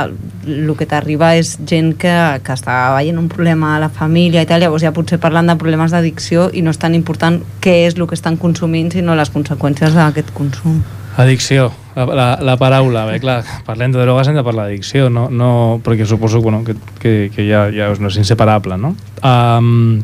[0.47, 4.49] el que t'arriba és gent que, que està veient un problema a la família i
[4.49, 7.97] tal, llavors ja potser parlant de problemes d'addicció i no és tan important què és
[7.97, 10.83] el que estan consumint sinó les conseqüències d'aquest consum.
[11.17, 15.29] Addicció, la, la, la paraula, bé, clar, parlem de drogues hem de parlar d'addicció, no,
[15.31, 18.97] no, perquè suposo bueno, que, que, que ja, ja no és inseparable, no?
[19.23, 20.03] Um,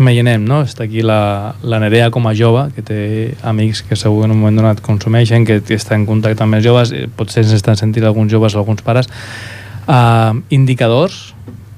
[0.00, 0.62] imaginem, no?
[0.66, 2.98] Està aquí la, la Nerea com a jove, que té
[3.46, 6.64] amics que segur que en un moment donat consumeixen, que està en contacte amb més
[6.64, 9.10] joves, eh, potser s'estan sentint alguns joves o alguns pares.
[9.84, 11.34] Uh, indicadors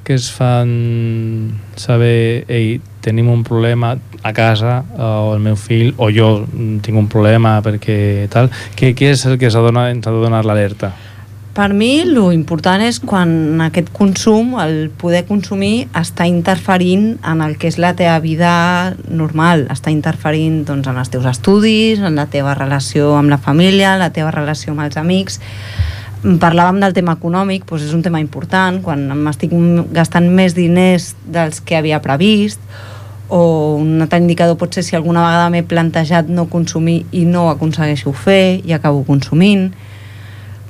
[0.06, 5.90] que es fan saber, ei, tenim un problema a casa, eh, o el meu fill,
[5.98, 10.14] o jo tinc un problema perquè tal, què, què és el que s'ha ens de
[10.22, 10.92] donar l'alerta?
[11.56, 17.54] Per mi, lo important és quan aquest consum, el poder consumir, està interferint en el
[17.56, 18.50] que és la teva vida
[19.08, 23.94] normal, està interferint doncs, en els teus estudis, en la teva relació amb la família,
[23.94, 25.40] en la teva relació amb els amics.
[26.44, 29.56] Parlàvem del tema econòmic, doncs és un tema important, quan m'estic
[29.96, 32.60] gastant més diners dels que havia previst,
[33.32, 37.48] o un altre indicador pot ser si alguna vegada m'he plantejat no consumir i no
[37.48, 39.70] aconsegueixo fer i acabo consumint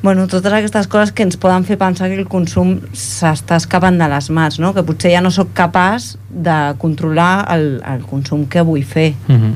[0.06, 4.06] bueno, totes aquestes coses que ens poden fer pensar que el consum s'està escapant de
[4.06, 4.68] les mans, no?
[4.70, 9.16] que potser ja no sóc capaç de controlar el, el consum que vull fer.
[9.26, 9.54] Uh -huh.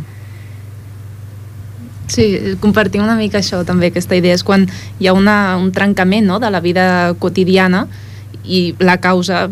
[2.10, 4.66] Sí, compartim una mica això també, aquesta idea és quan
[4.98, 7.86] hi ha una, un trencament no, de la vida quotidiana
[8.42, 9.48] i la causa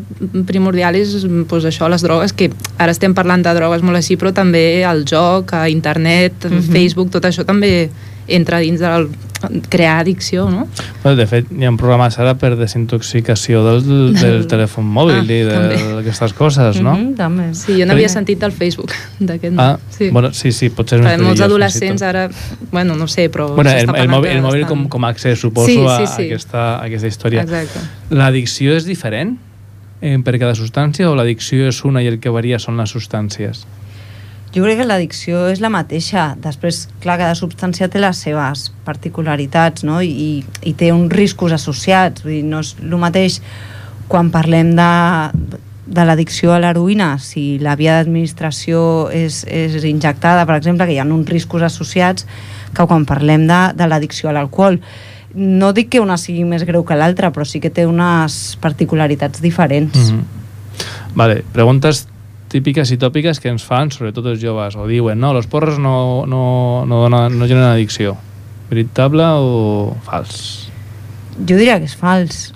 [0.47, 1.15] primordial és
[1.47, 5.05] pues, això, les drogues, que ara estem parlant de drogues molt així, però també el
[5.07, 6.59] joc, a internet, uh Mhm.
[6.59, 6.73] -huh.
[6.73, 7.89] Facebook, tot això també
[8.29, 9.09] entra dins del
[9.69, 10.67] crear addicció, no?
[11.03, 15.39] Bueno, de fet, hi ha programes ara per desintoxicació del, del telèfon mòbil Ah, i
[15.47, 16.97] d'aquestes coses, no?
[16.97, 17.49] Mhm, també.
[17.55, 19.59] Sí, jo n'havia sentit del Facebook, d'aquest.
[19.63, 20.11] Ah, sí.
[20.11, 22.29] bueno, sí, sí, potser Perquè molts adolescents ara,
[22.73, 23.51] bueno, no sé, però...
[23.55, 26.15] Bueno, el, el, mòbil, el mòbil com, com a accés, suposo, Sí, a, sí, a,
[26.17, 26.29] sí.
[26.29, 27.47] aquesta, a aquesta història.
[27.47, 27.85] Exacte.
[28.11, 29.37] L'addicció és diferent
[30.01, 33.67] eh, per cada substància o l'addicció és una i el que varia són les substàncies?
[34.55, 36.33] Jo crec que l'addicció és la mateixa.
[36.41, 40.01] Després, clar, cada substància té les seves particularitats, no?
[40.01, 42.25] I, i té uns riscos associats.
[42.25, 43.43] Vull dir, no és el mateix
[44.09, 44.89] quan parlem de,
[45.89, 48.81] de l'addicció a l'heroïna, si la via d'administració
[49.13, 52.25] és, és injectada, per exemple, que hi ha uns riscos associats,
[52.73, 54.81] que quan parlem de, de l'addicció a l'alcohol.
[55.37, 59.45] No dic que una sigui més greu que l'altra, però sí que té unes particularitats
[59.45, 59.97] diferents.
[59.97, 61.15] Mm -hmm.
[61.15, 62.07] Vale, preguntes
[62.49, 66.25] típiques i tòpiques que ens fan, sobretot els joves, o diuen, no, los porros no,
[66.27, 68.17] no, no, dona, no generen addicció.
[68.71, 70.69] Veritable o fals?
[71.39, 72.53] Jo diria que és fals.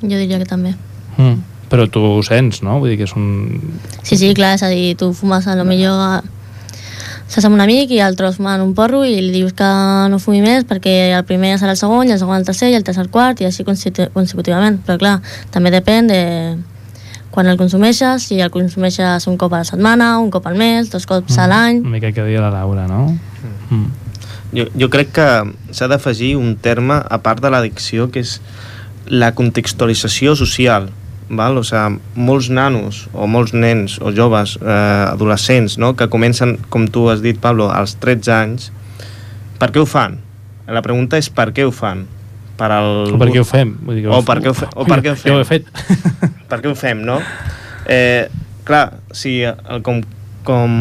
[0.00, 0.74] jo diria que també.
[1.16, 1.40] Mm.
[1.72, 2.78] Però tu ho sents, no?
[2.78, 3.58] Vull dir que és un...
[4.02, 6.22] Sí, sí, clar, és a dir, tu fumes a lo millor
[7.24, 9.68] estàs amb un amic i el tros fumant un porro i li dius que
[10.12, 12.76] no fumi més perquè el primer serà el segon, i el segon el tercer i
[12.76, 15.14] el tercer el quart i així consecu- consecutivament però clar,
[15.50, 16.20] també depèn de
[17.34, 20.92] quan el consumeixes, si el consumeixes un cop a la setmana, un cop al mes,
[20.92, 23.08] dos cops a l'any Una mica que deia la Laura, no?
[23.74, 23.86] Mm.
[24.54, 25.28] Jo, jo crec que
[25.74, 28.38] s'ha d'afegir un terme a part de l'addicció que és
[29.10, 30.92] la contextualització social
[31.28, 31.58] val?
[31.58, 34.78] O sigui, molts nanos o molts nens o joves, eh,
[35.10, 35.94] adolescents no?
[35.98, 38.70] que comencen, com tu has dit Pablo, als 13 anys
[39.58, 40.20] per què ho fan?
[40.70, 42.06] La pregunta és per què ho fan?
[42.58, 43.14] Per al...
[43.14, 43.74] O per què ho fem?
[43.82, 44.68] Vull dir que o per què ho, fe...
[44.74, 45.30] o per què ho fem?
[45.32, 45.70] Jo ho he fet.
[46.50, 47.18] per què ho fem, no?
[47.90, 48.28] Eh,
[48.68, 50.02] clar, si el, com,
[50.46, 50.76] com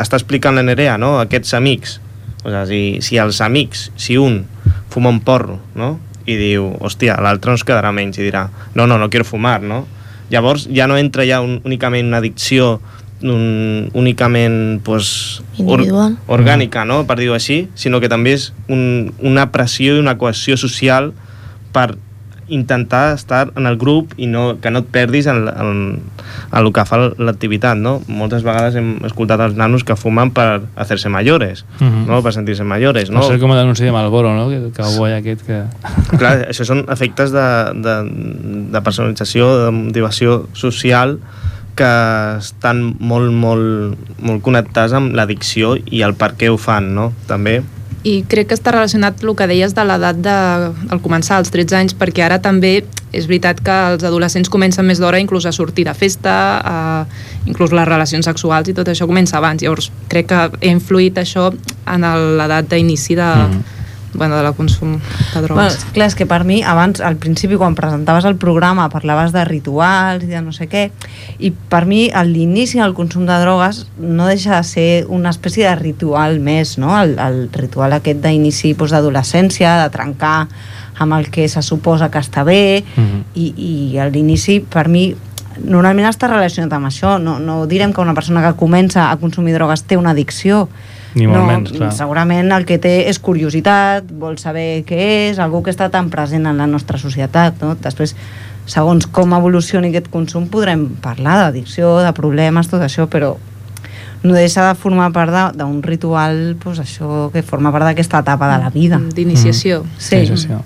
[0.00, 1.18] està explicant la Nerea, no?
[1.20, 1.98] aquests amics,
[2.40, 2.64] o sigui,
[3.00, 4.42] si, si els amics, si un
[4.90, 5.98] fuma un porro, no?
[6.30, 8.44] i diu, hòstia, l'altre es quedarà menys i dirà,
[8.76, 9.84] no, no, no quiero fumar, no?
[10.30, 12.76] Llavors ja no entra ja un, únicament una addicció
[13.22, 16.16] un, únicament pues, Individual.
[16.26, 17.02] orgànica, no?
[17.06, 21.12] per dir-ho així, sinó que també és un, una pressió i una cohesió social
[21.72, 21.96] per
[22.50, 26.00] intentar estar en el grup i no, que no et perdis en, en,
[26.50, 28.00] en el que fa l'activitat, no?
[28.10, 32.08] Moltes vegades hem escoltat els nanos que fumen per fer-se mayores, Mhm.
[32.10, 32.18] no?
[32.26, 33.20] Per sentir-se mayores, No?
[33.20, 33.22] no?
[33.22, 34.48] Va ser com l'anunci de Malboro, no?
[34.50, 35.62] Que el cowboy aquest que...
[36.18, 37.46] Clar, això són efectes de,
[37.86, 37.94] de,
[38.74, 41.20] de personalització, de motivació social
[41.80, 41.90] que
[42.38, 47.10] estan molt, molt, molt connectats amb l'addicció i el per què ho fan, no?
[47.30, 47.60] També.
[48.06, 50.36] I crec que està relacionat el que deies de l'edat de,
[50.92, 52.78] al començar, als 13 anys, perquè ara també
[53.12, 56.76] és veritat que els adolescents comencen més d'hora inclús a sortir de festa, a,
[57.50, 59.64] inclús les relacions sexuals i tot això comença abans.
[59.64, 63.79] Llavors crec que ha influït això en l'edat d'inici de, mm.
[64.14, 64.98] Bueno, de la consum
[65.34, 65.76] de drogues.
[65.76, 69.44] Bueno, clar, és que per mi, abans, al principi, quan presentaves el programa, parlaves de
[69.44, 70.88] rituals i de no sé què,
[71.38, 75.68] i per mi, a l'inici del consum de drogues no deixa de ser una espècie
[75.68, 76.96] de ritual més, no?
[76.98, 80.48] El, el ritual aquest d'inici doncs, d'adolescència, de trencar
[81.00, 83.24] amb el que se suposa que està bé, Mhm.
[83.34, 85.14] i, i a l'inici, per mi,
[85.60, 87.18] normalment està relacionat amb això.
[87.20, 90.68] No, no direm que una persona que comença a consumir drogues té una addicció,
[91.14, 91.90] Ni molt no, menys, clar.
[91.96, 96.46] segurament el que té és curiositat, vol saber què és, algú que està tan present
[96.46, 97.74] en la nostra societat, no?
[97.82, 98.14] Després,
[98.70, 103.34] segons com evolucioni aquest consum, podrem parlar d'addicció, de problemes, tot això, però
[104.22, 108.62] no deixa de formar part d'un ritual, pues, això que forma part d'aquesta etapa de
[108.62, 109.00] la vida.
[109.00, 109.82] D'iniciació.
[109.98, 110.20] Sí.
[110.20, 110.60] Iniciació.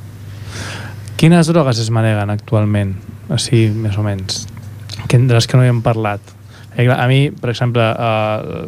[1.16, 2.96] Quines drogues es maneguen actualment?
[3.33, 4.44] Així, més o menys.
[5.09, 6.20] Que, de les que no hi hem parlat.
[6.76, 8.66] Eh, a mi, per exemple, eh,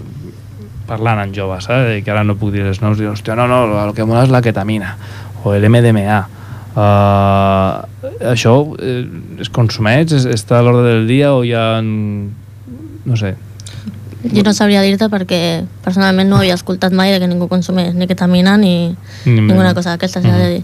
[0.86, 2.02] parlant amb joves, saps?
[2.04, 4.30] que ara no puc dir els noms, dius, hòstia, no, no, el que mola és
[4.32, 4.96] la ketamina
[5.44, 6.24] o l'MDMA.
[6.76, 7.80] Uh,
[8.32, 8.52] això
[8.84, 9.06] eh,
[9.40, 10.12] es consumeix?
[10.12, 11.80] Es, està a l'ordre del dia o hi ha...
[11.80, 13.34] no sé,
[14.26, 15.38] Jo no sabria dir-te perquè
[15.84, 19.94] personalment no havia escoltat mai de que ningú consumés ni ketamina ni, Ni ninguna cosa
[19.94, 20.24] d'aquestes.
[20.24, 20.32] Mhm.
[20.32, 20.48] Mm.
[20.50, 20.62] Dir,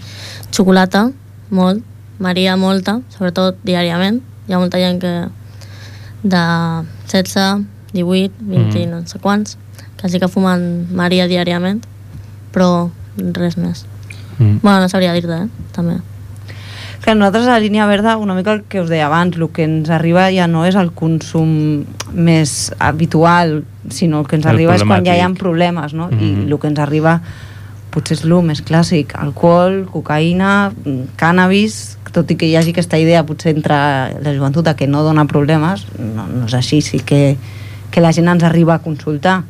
[0.50, 1.10] xocolata,
[1.50, 1.82] molt,
[2.18, 4.20] Maria molta, sobretot diàriament.
[4.48, 5.12] Hi ha molta gent que
[6.22, 6.42] de
[7.12, 8.90] 16, 18, 20, Mhm.
[8.90, 9.56] no sé quants,
[10.02, 11.80] que sí que fumen Maria diàriament,
[12.52, 13.84] però res més.
[14.38, 14.58] Mm.
[14.62, 15.68] Bueno, no sabria dir-te, eh?
[15.72, 16.00] també.
[17.02, 19.64] Que nosaltres a la línia verda, una mica el que us deia abans, el que
[19.66, 21.84] ens arriba ja no és el consum
[22.14, 26.10] més habitual, sinó el que ens El arriba és quan ja hi ha problemes, no?
[26.10, 26.46] Mhm.
[26.46, 27.20] I el que ens arriba
[27.92, 32.98] potser és el més clàssic, alcohol, cocaïna, mm, cànnabis, tot i que hi hagi aquesta
[32.98, 33.74] idea potser entre
[34.18, 37.36] la joventut que no dona problemes, no, no és així, sí que,
[37.90, 39.42] que la gent ens arriba a consultar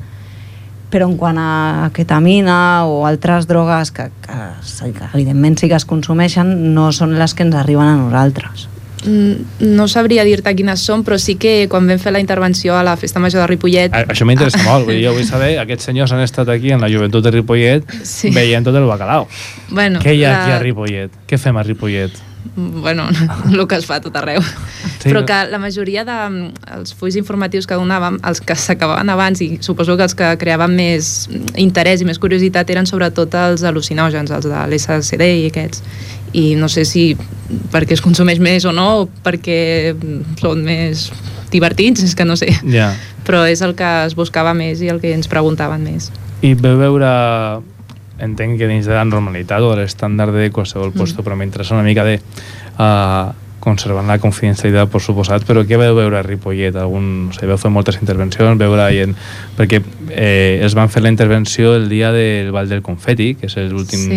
[0.92, 5.87] però en quant a ketamina o altres drogues que, que, que evidentment sí que es
[5.88, 8.68] consumeixen no són les que ens arriben a nosaltres
[9.02, 12.85] Mm, No sabria dir-te quines són, però sí que quan vam fer la intervenció a
[12.87, 13.90] la Festa Major de Ripollet...
[13.98, 16.78] A- Això m'interessa molt, vull dir, jo vull saber, aquests senyors han estat aquí en
[16.81, 18.31] la joventut de Ripollet Sí.
[18.31, 19.26] veient tot el bacalao.
[19.74, 21.11] Bueno, Què hi ha la- aquí a Ripollet?
[21.26, 22.14] Què fem a Ripollet?
[22.57, 23.09] Bueno,
[23.50, 24.42] el que es fa a tot arreu.
[25.02, 29.11] Sí, Però que la majoria dels de, els fulls informatius que donàvem, els que s'acabaven
[29.11, 31.28] abans i suposo que els que creaven més
[31.59, 35.83] interès i més curiositat eren sobretot els al·lucinògens, els de l'SCD i aquests.
[36.33, 37.12] I no sé si
[37.72, 39.92] perquè es consumeix més o no, o perquè
[40.40, 41.11] són més
[41.52, 42.48] divertits, és que no sé.
[42.72, 42.92] Ja.
[43.26, 46.11] Però és el que es buscava més i el que ens preguntaven més.
[46.42, 47.11] I veu veure,
[48.22, 50.98] entenc que dins de la normalitat o de l'estàndard de qualsevol Mm.
[50.98, 52.20] puesto, però m'interessa una mica de
[52.78, 53.32] uh,
[53.62, 56.74] conservant la confidencialitat, per suposat, però què veu veure a Ripollet?
[56.82, 59.14] Algun, no sé, veu fer moltes intervencions, veure gent...
[59.54, 59.78] Perquè
[60.11, 64.02] eh, es van fer la intervenció el dia del Ball del Confeti, que és l'últim
[64.02, 64.11] Sí.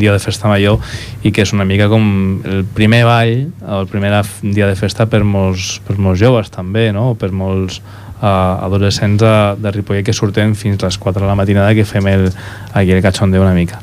[0.00, 0.80] dia de festa major,
[1.22, 5.04] i que és una mica com el primer ball, o el primer dia de festa
[5.04, 7.16] per molts, per molts joves també, no?
[7.20, 7.82] Per molts
[8.20, 11.84] uh, adolescents de, de Ripollet que surten fins a les 4 de la matinada que
[11.84, 12.30] fem el,
[12.72, 13.80] aquí el cachondeo una mica.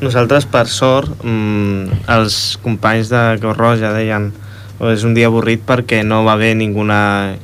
[0.00, 4.32] Nosaltres, per sort, mm, els companys de Creu Roja deien
[4.78, 7.36] "Oh, és un dia avorrit perquè no va haver ninguna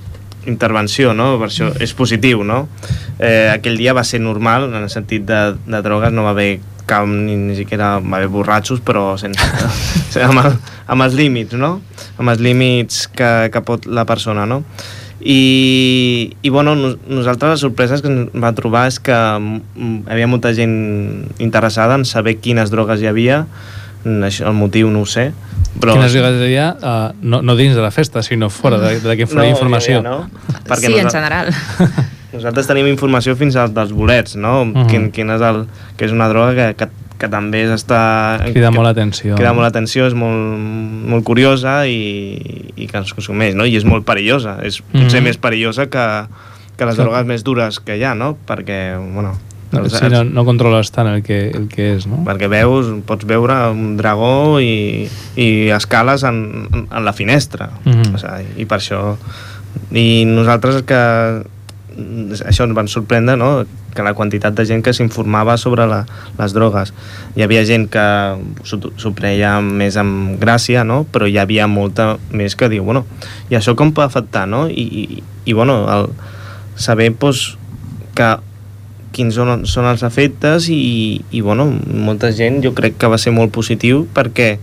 [0.47, 1.39] intervenció, no?
[1.39, 2.69] Per això és positiu, no?
[3.19, 6.61] Eh, aquell dia va ser normal, en el sentit de, de drogues, no va haver
[6.85, 9.41] cap, ni, ni siquiera va haver borratxos, però sense,
[10.29, 11.81] amb, el, amb els límits, no?
[12.19, 14.63] Amb els límits que, que pot la persona, no?
[15.23, 20.27] I, i bueno, nos, nosaltres les sorpreses que ens va trobar és que mm, havia
[20.27, 23.45] molta gent interessada en saber quines drogues hi havia,
[24.03, 25.31] Mm, això, el motiu no ho sé,
[25.79, 25.95] Però...
[25.95, 29.15] Quines drogues hi havia, uh, no, no dins de la festa, sinó fora de, de
[29.17, 30.01] que fora No, informació.
[30.03, 30.59] hi havia, no?
[30.69, 31.53] Perquè sí, en general.
[32.35, 34.65] Nosaltres tenim informació fins als dels bolets, no?
[34.67, 34.89] Mhm.
[34.91, 35.63] quin, quin és el,
[35.97, 36.91] que és una droga que, que,
[37.23, 38.01] que també està...
[38.43, 39.37] Crida que, molt l'atenció.
[39.39, 40.59] Crida molt l'atenció, és molt,
[41.13, 43.63] molt curiosa i, i que ens consumeix, no?
[43.69, 44.57] I és molt perillosa.
[44.67, 45.29] És potser Mhm.
[45.31, 46.07] més perillosa que,
[46.75, 47.07] que les Clar.
[47.07, 48.35] drogues més dures que hi ha, no?
[48.49, 48.83] Perquè,
[49.15, 49.37] bueno...
[49.73, 52.19] No, sí, no, no controles tant el que, el que és, no?
[52.27, 55.07] Perquè veus, pots veure un dragó i,
[55.41, 56.43] i escales en,
[56.83, 57.71] en, la finestra.
[57.87, 58.11] Mhm.
[58.13, 59.15] o sigui, I per això...
[59.97, 60.99] I nosaltres que
[62.45, 63.63] això ens van sorprendre, no?
[63.95, 66.03] Que la quantitat de gent que s'informava sobre la,
[66.39, 66.93] les drogues.
[67.37, 68.05] Hi havia gent que
[68.67, 71.03] s'ho preia més amb gràcia, no?
[71.13, 73.05] però hi havia molta més que diu, bueno,
[73.51, 74.65] i això com pot afectar, no?
[74.69, 76.09] I, i, i bueno, el
[76.81, 77.53] saber pues,
[78.17, 78.35] que
[79.13, 81.69] quins són, són els efectes i, i bueno,
[82.09, 84.57] molta gent jo crec que va ser molt positiu perquè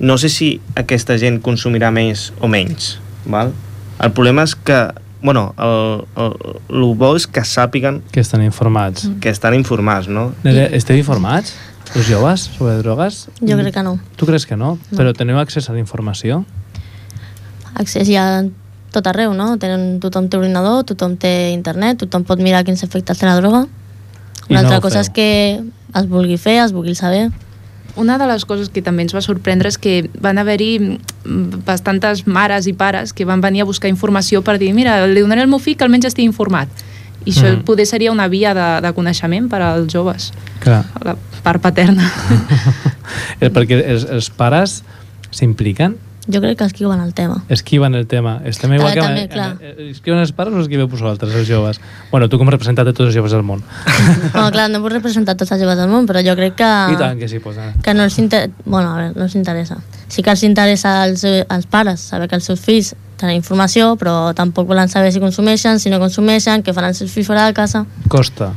[0.00, 2.94] no sé si aquesta gent consumirà més o menys
[3.26, 3.52] val?
[4.00, 4.78] el problema és que
[5.22, 6.34] bueno, el, el,
[6.70, 9.08] el bo és que sàpiguen Que estan informats.
[9.20, 10.32] que estan informats no?
[10.44, 11.54] Nere, esteu informats,
[11.94, 13.28] els joves, sobre drogues?
[13.40, 13.98] Jo crec que no.
[14.16, 14.78] Tu creus que no?
[14.90, 14.96] No.
[14.98, 16.44] Però teniu accés a la informació?
[17.74, 18.44] Accés hi ha
[18.92, 19.56] tot arreu, no?
[19.62, 23.66] Tenen, tothom té ordinador, tothom té internet, tothom pot mirar quins efectes té la droga.
[24.48, 25.06] I Una no altra ho cosa feu.
[25.06, 25.28] és que
[26.00, 27.28] es vulgui fer, es vulgui saber.
[27.96, 32.26] Una de les coses que també ens va sorprendre és que van haver-hi mm, bastantes
[32.26, 35.48] mares i pares que van venir a buscar informació per dir mira, li donaré al
[35.50, 36.68] meu fill que almenys estigui informat.
[37.26, 37.64] I això Mhm.
[37.64, 40.84] poder seria una via de, de coneixement per als joves, Clar.
[41.04, 42.10] la part paterna.
[43.40, 44.82] Eh, perquè els, els pares
[45.34, 45.96] s'impliquen,
[46.32, 47.42] Jo crec que esquiuen el tema.
[47.48, 48.40] esquiven el tema.
[48.44, 49.00] Estem igual Eh, que...
[49.00, 49.56] també, clar.
[49.90, 51.80] Esquiven els pares o esquiveu vosaltres, els joves?
[52.10, 53.62] Bueno, tu com a representant de tots els joves del món.
[54.34, 56.70] No, clar, no puc representar tots els joves del món, però jo crec que...
[56.94, 57.72] I tant que sí, pues, eh.
[57.82, 58.50] que no els inter...
[58.64, 59.78] bueno, a veure, no els interessa.
[60.08, 64.32] Sí que els interessa als, als pares saber que els seus fills tenen informació, però
[64.34, 67.52] tampoc volen saber si consumeixen, si no consumeixen, què faran els seus fills fora de
[67.52, 67.84] casa.
[68.08, 68.52] Costa.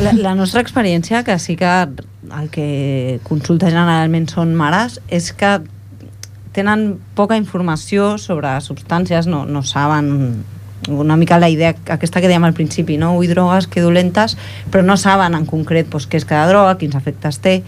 [0.00, 5.60] La, la nostra experiència, que sí que el que consulta generalment són mares, és que
[6.52, 10.44] tenen poca informació sobre substàncies, no, no saben
[10.88, 13.14] una mica la idea aquesta que dèiem al principi, no?
[13.16, 14.36] Ui, drogues, que dolentes,
[14.70, 17.60] però no saben en concret doncs, què és cada droga, quins efectes té,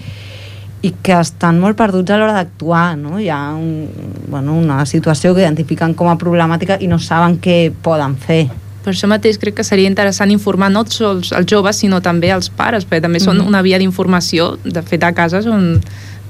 [0.84, 3.20] i que estan molt perduts a l'hora d'actuar, no?
[3.22, 3.86] Hi ha un,
[4.28, 8.48] bueno, una situació que identifiquen com a problemàtica i no saben què poden fer.
[8.84, 12.50] Per això mateix crec que seria interessant informar no sols els joves, sinó també els
[12.52, 13.46] pares, perquè també són Mhm.
[13.46, 15.80] una via d'informació, de fet a casa on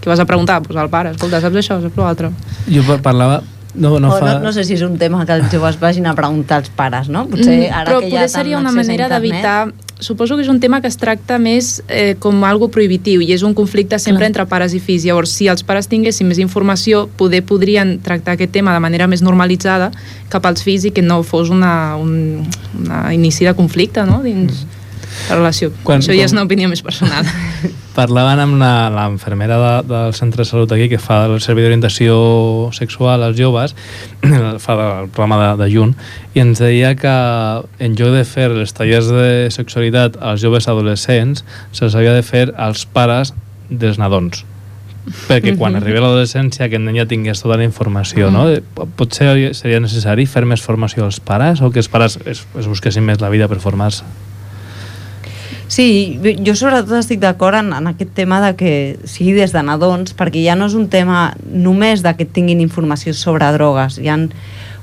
[0.05, 2.31] que vas a preguntar pues, al pare, escolta, saps això, saps l'altre?
[2.71, 3.43] Jo par- parlava...
[3.75, 4.35] No, no o fa...
[4.37, 7.09] no, no sé si és un tema que els joves vagin a preguntar als pares,
[7.11, 7.25] no?
[7.27, 10.61] Potser ara Mm, però que poder tant seria una manera d'evitar suposo que és un
[10.63, 14.31] tema que es tracta més eh, com algo prohibitiu i és un conflicte sempre Clar.
[14.31, 18.53] entre pares i fills llavors si els pares tinguessin més informació poder podrien tractar aquest
[18.55, 19.91] tema de manera més normalitzada
[20.31, 22.47] cap als fills i que no fos una, un
[22.79, 24.21] una inici de conflicte no?
[24.23, 24.67] dins
[25.29, 25.71] la relació.
[25.83, 27.25] Quan- això ja és quan- una opinió més personal.
[27.95, 32.71] Parlaven amb la- l'enfermera de, del centre de salut aquí que fa el servei d'orientació
[32.75, 33.75] sexual als joves
[34.59, 35.93] fa el programa de, de Jun
[36.35, 37.13] i ens deia que
[37.79, 42.49] en lloc de fer els tallers de sexualitat als joves adolescents se'ls havia de fer
[42.59, 43.31] als pares
[43.71, 44.43] dels nadons.
[45.29, 45.83] Perquè quan Mhm.
[45.83, 48.47] arribi a l'adolescència aquest nen ja tingués tota la informació no?
[48.97, 53.05] potser seria necessari fer més formació als pares o que els pares es, es busquessin
[53.05, 54.03] més la vida per formar-se
[55.75, 58.75] Sí, jo sobretot estic d'acord en, en aquest tema de que
[59.11, 63.11] sigui des de nadons, perquè ja no és un tema només de que tinguin informació
[63.19, 63.97] sobre drogues.
[63.99, 64.15] Hi ha,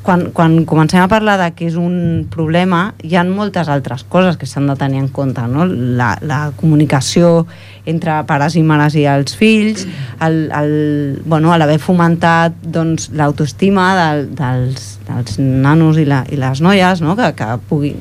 [0.03, 4.35] quan, quan comencem a parlar de que és un problema, hi ha moltes altres coses
[4.35, 5.63] que s'han de tenir en compte, no?
[5.63, 7.45] La, la comunicació
[7.87, 9.87] entre pares i mares i els fills,
[10.19, 10.75] el, el,
[11.23, 17.15] bueno, l'haver fomentat doncs, l'autoestima del, dels, dels nanos i, la, i les noies, no?
[17.15, 17.95] que, que pugui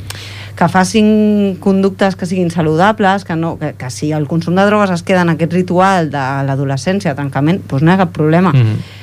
[0.60, 4.90] que facin conductes que siguin saludables, que, no, que, que si el consum de drogues
[4.92, 8.52] es queda en aquest ritual de l'adolescència, trencament, doncs no hi ha cap problema.
[8.52, 8.66] Mm.
[8.66, 8.99] -hmm.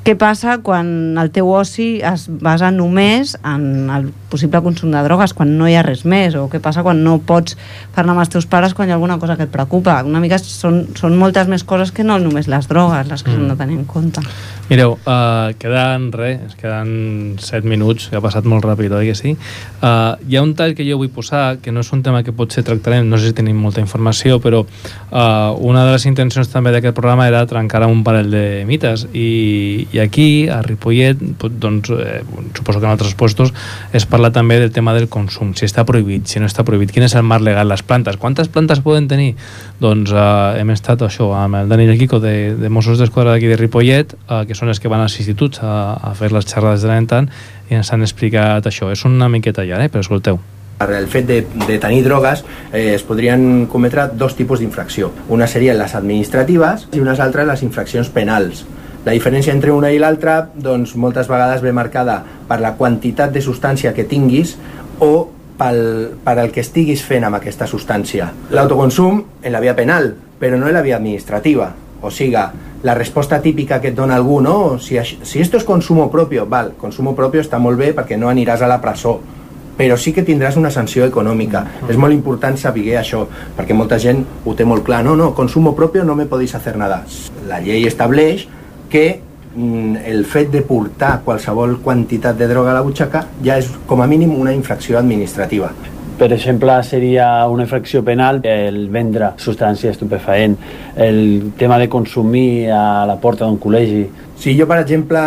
[0.00, 5.34] Què passa quan el teu oci es basa només en el possible consum de drogues,
[5.36, 6.32] quan no hi ha res més?
[6.40, 7.58] O què passa quan no pots
[7.92, 9.98] parlar amb els teus pares quan hi ha alguna cosa que et preocupa?
[10.06, 13.34] Una mica són, són moltes més coses que no només les drogues, les que Mm.
[13.34, 14.22] s'han de tenir en compte.
[14.70, 19.14] Mireu, uh, queden res, es queden 7 minuts, que ha passat molt ràpid, oi que
[19.14, 19.36] sí?
[19.82, 22.32] Uh, hi ha un tall que jo vull posar, que no és un tema que
[22.32, 26.70] potser tractarem, no sé si tenim molta informació, però uh, una de les intencions també
[26.70, 32.22] d'aquest programa era trencar un parell de mites, i, I aquí, a Ripollet, doncs, eh,
[32.54, 33.52] suposo que en altres puestos
[33.92, 37.06] es parla també del tema del consum, si està prohibit, si no està prohibit, quin
[37.06, 39.34] és el marc legal, les plantes, quantes plantes poden tenir?
[39.82, 43.58] Doncs eh, hem estat això amb el Daniel Quico de, de Mossos d'Esquadra d'aquí de
[43.58, 46.92] Ripollet, eh, que són els que van als instituts a, a fer les xerrades de
[46.92, 47.30] l'any tant,
[47.70, 48.90] i ens han explicat això.
[48.94, 49.92] És una miqueta llarg, eh?
[49.92, 50.40] però escolteu.
[50.80, 52.40] Per el fet de, de tenir drogues
[52.72, 55.10] eh, es podrien cometre dos tipus d'infracció.
[55.28, 58.64] Una serien les administratives i unes altres les infraccions penals.
[59.04, 63.40] La diferència entre una i l'altra doncs, moltes vegades ve marcada per la quantitat de
[63.40, 64.58] substància que tinguis
[65.00, 65.80] o pel,
[66.24, 68.28] per el que estiguis fent amb aquesta substància.
[68.52, 71.70] L'autoconsum en la via penal, però no en la via administrativa.
[72.02, 72.50] O siga,
[72.82, 74.78] la resposta típica que et dona algú, no?
[74.80, 78.64] Si, si esto es consumo propio, val, consumo propio està molt bé perquè no aniràs
[78.64, 79.18] a la presó,
[79.80, 81.64] però sí que tindràs una sanció econòmica.
[81.88, 83.24] És molt important saber això,
[83.56, 85.02] perquè molta gent ho té molt clar.
[85.08, 87.06] No, no, consumo propio no me podéis hacer nada.
[87.48, 88.48] La llei estableix
[88.90, 89.20] que
[89.54, 94.02] mm, el fet de portar qualsevol quantitat de droga a la butxaca ja és com
[94.02, 95.70] a mínim una infracció administrativa.
[96.20, 100.58] Per exemple, seria una infracció penal el vendre substància estupefaent,
[101.00, 104.04] el tema de consumir a la porta d'un col·legi.
[104.36, 105.22] Si jo, per exemple,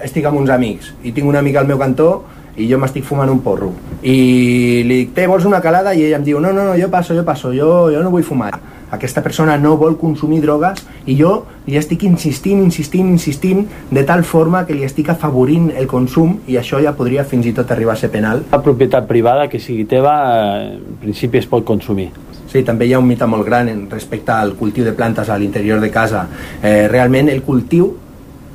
[0.00, 2.22] estic amb uns amics i tinc un amic al meu cantó
[2.56, 5.92] i jo m'estic fumant un porro i li dic, té, vols una calada?
[5.92, 8.24] I ell em diu, no, no, no, jo passo, jo passo, jo, jo no vull
[8.24, 8.54] fumar.
[8.90, 14.24] Aquesta persona no vol consumir drogues i jo li estic insistint, insistint, insistint de tal
[14.26, 17.94] forma que li estic afavorint el consum i això ja podria fins i tot arribar
[17.94, 18.42] a ser penal.
[18.50, 22.10] La propietat privada que sigui teva, eh, en principi es pot consumir.
[22.50, 25.38] Sí, també hi ha un mite molt gran en respecte al cultiu de plantes a
[25.38, 26.26] l'interior de casa.
[26.62, 27.92] Eh, realment el cultiu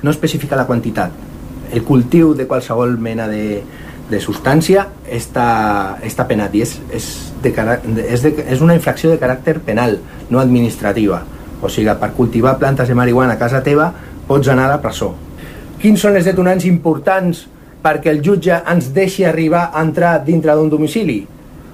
[0.03, 1.11] no especifica la quantitat.
[1.71, 3.63] El cultiu de qualsevol mena de,
[4.09, 5.47] de substància està,
[6.05, 7.07] està penat i és, és,
[7.41, 7.53] de,
[8.05, 9.97] és, de, és una infracció de caràcter penal,
[10.29, 11.23] no administrativa.
[11.61, 13.89] O sigui, per cultivar plantes de marihuana a casa teva
[14.27, 15.13] pots anar a la presó.
[15.81, 17.45] Quins són els detonants importants
[17.85, 21.23] perquè el jutge ens deixi arribar a entrar dintre d'un domicili?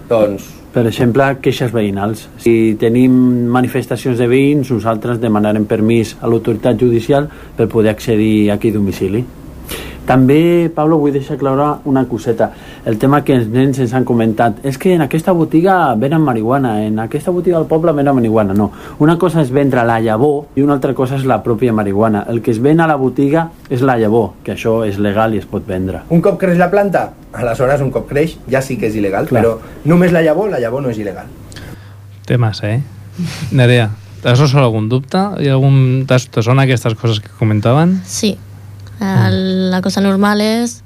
[0.09, 2.29] Doncs Per exemple, queixes veïnals.
[2.39, 3.11] Si tenim
[3.51, 7.27] manifestacions de veïns, nosaltres demanarem permís a l'autoritat judicial
[7.57, 9.25] per poder accedir a domicili.
[10.05, 12.49] També, Pablo, vull deixar clara una coseta.
[12.85, 16.81] El tema que els nens ens han comentat és que en aquesta botiga venen marihuana,
[16.85, 18.55] en aquesta botiga del poble venen marihuana.
[18.57, 22.25] No, una cosa és vendre la llavor i una altra cosa és la pròpia marihuana.
[22.29, 25.37] El que es ven a la botiga és la llavor, que això és legal i
[25.43, 26.01] es pot vendre.
[26.09, 29.43] Un cop creix la planta, aleshores un cop creix ja sí que és il·legal, Clar.
[29.45, 31.29] però només la llavor, la llavor no és il·legal.
[32.25, 32.79] Temes, eh?
[33.51, 33.89] Nerea,
[34.23, 35.17] t'has resolt algun dubte?
[35.39, 36.05] Hi ha algun...
[36.07, 37.99] t'has- Te sona aquestes coses que comentaven?
[38.05, 38.37] Sí.
[39.01, 40.81] El, la cosa normal és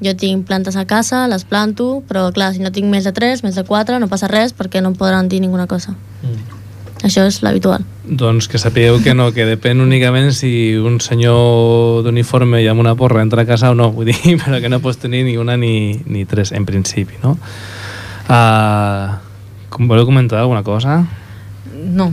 [0.00, 3.44] jo tinc plantes a casa, les planto, però clar, si no tinc més de 3,
[3.44, 5.94] més de 4, no passa res perquè no em podran dir ninguna cosa.
[7.04, 7.84] Això és l'habitual.
[8.04, 12.96] Doncs que sapigueu que no, que depèn únicament si un senyor d'uniforme i amb una
[12.96, 15.56] porra entra a casa o no, vull dir, però que no pots tenir ni una
[15.60, 17.36] ni, ni tres, en principi, no?
[18.30, 19.16] Uh,
[19.88, 21.02] voleu comentar alguna cosa?
[21.80, 22.10] No.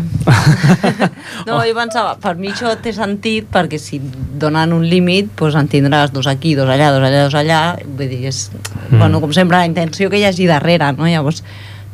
[1.47, 5.67] no, jo pensava, per mi això té sentit perquè si donen un límit, doncs en
[5.71, 8.47] tindràs dos aquí, dos allà, dos allà, dos allà, vull dir, és,
[8.87, 8.99] Mm.
[8.99, 11.07] bueno, com sempre, la intenció que hi hagi darrere, no?
[11.07, 11.43] Llavors,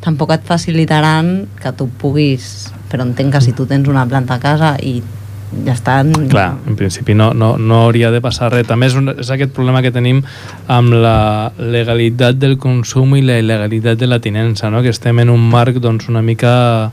[0.04, 4.42] tampoc et facilitaran que tu puguis, però entenc que si tu tens una planta a
[4.42, 5.00] casa i
[5.64, 5.96] ja està...
[6.30, 8.66] Clar, en principi no, no, no hauria de passar res.
[8.66, 10.22] També és, un, és aquest problema que tenim
[10.70, 14.82] amb la legalitat del consum i la il·legalitat de la tinença, no?
[14.82, 16.92] que estem en un marc doncs, una mica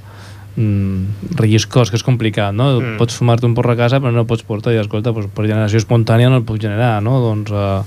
[0.55, 2.73] mm, relliscós, que és complicat, no?
[2.79, 2.99] Mm.
[2.99, 5.81] Pots fumar-te un porro a casa però no pots portar, i escolta, doncs, per generació
[5.81, 7.19] espontània no el puc generar, no?
[7.23, 7.81] Doncs uh,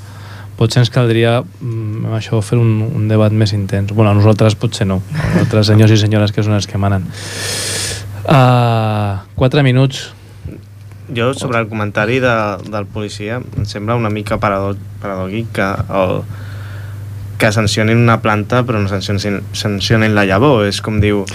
[0.59, 3.93] potser ens caldria mm, amb això fer un, un debat més intens.
[3.93, 7.09] Bueno, a nosaltres potser no, a nosaltres senyors i senyores que són els que manen.
[8.25, 10.13] Uh, quatre minuts.
[11.13, 12.33] Jo, sobre el comentari de,
[12.73, 15.67] del policia, em sembla una mica paradò- paradògic que,
[16.01, 16.23] el,
[17.37, 20.65] que sancionin una planta però no sancionin, sancionin la llavor.
[20.71, 21.27] És com diu...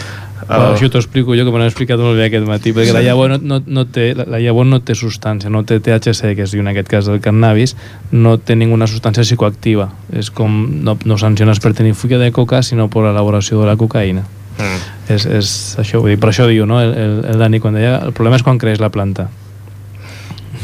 [0.47, 3.33] Uh, això t'ho explico jo, que me explicat molt bé aquest matí, perquè la llavor
[3.33, 6.53] no, no, no té, la, la llavor no té substància, no té THC, que es
[6.55, 7.75] diu en aquest cas del cannabis,
[8.11, 9.89] no té ninguna substància psicoactiva.
[10.15, 13.75] És com, no, no sanciones per tenir fulla de coca, sinó per l'elaboració de la
[13.77, 14.23] cocaïna.
[14.59, 14.79] Mm.
[15.11, 16.79] És, és això, vull dir, per això diu, no?
[16.81, 19.27] El, el, el Dani, quan deia, el problema és quan creix la planta.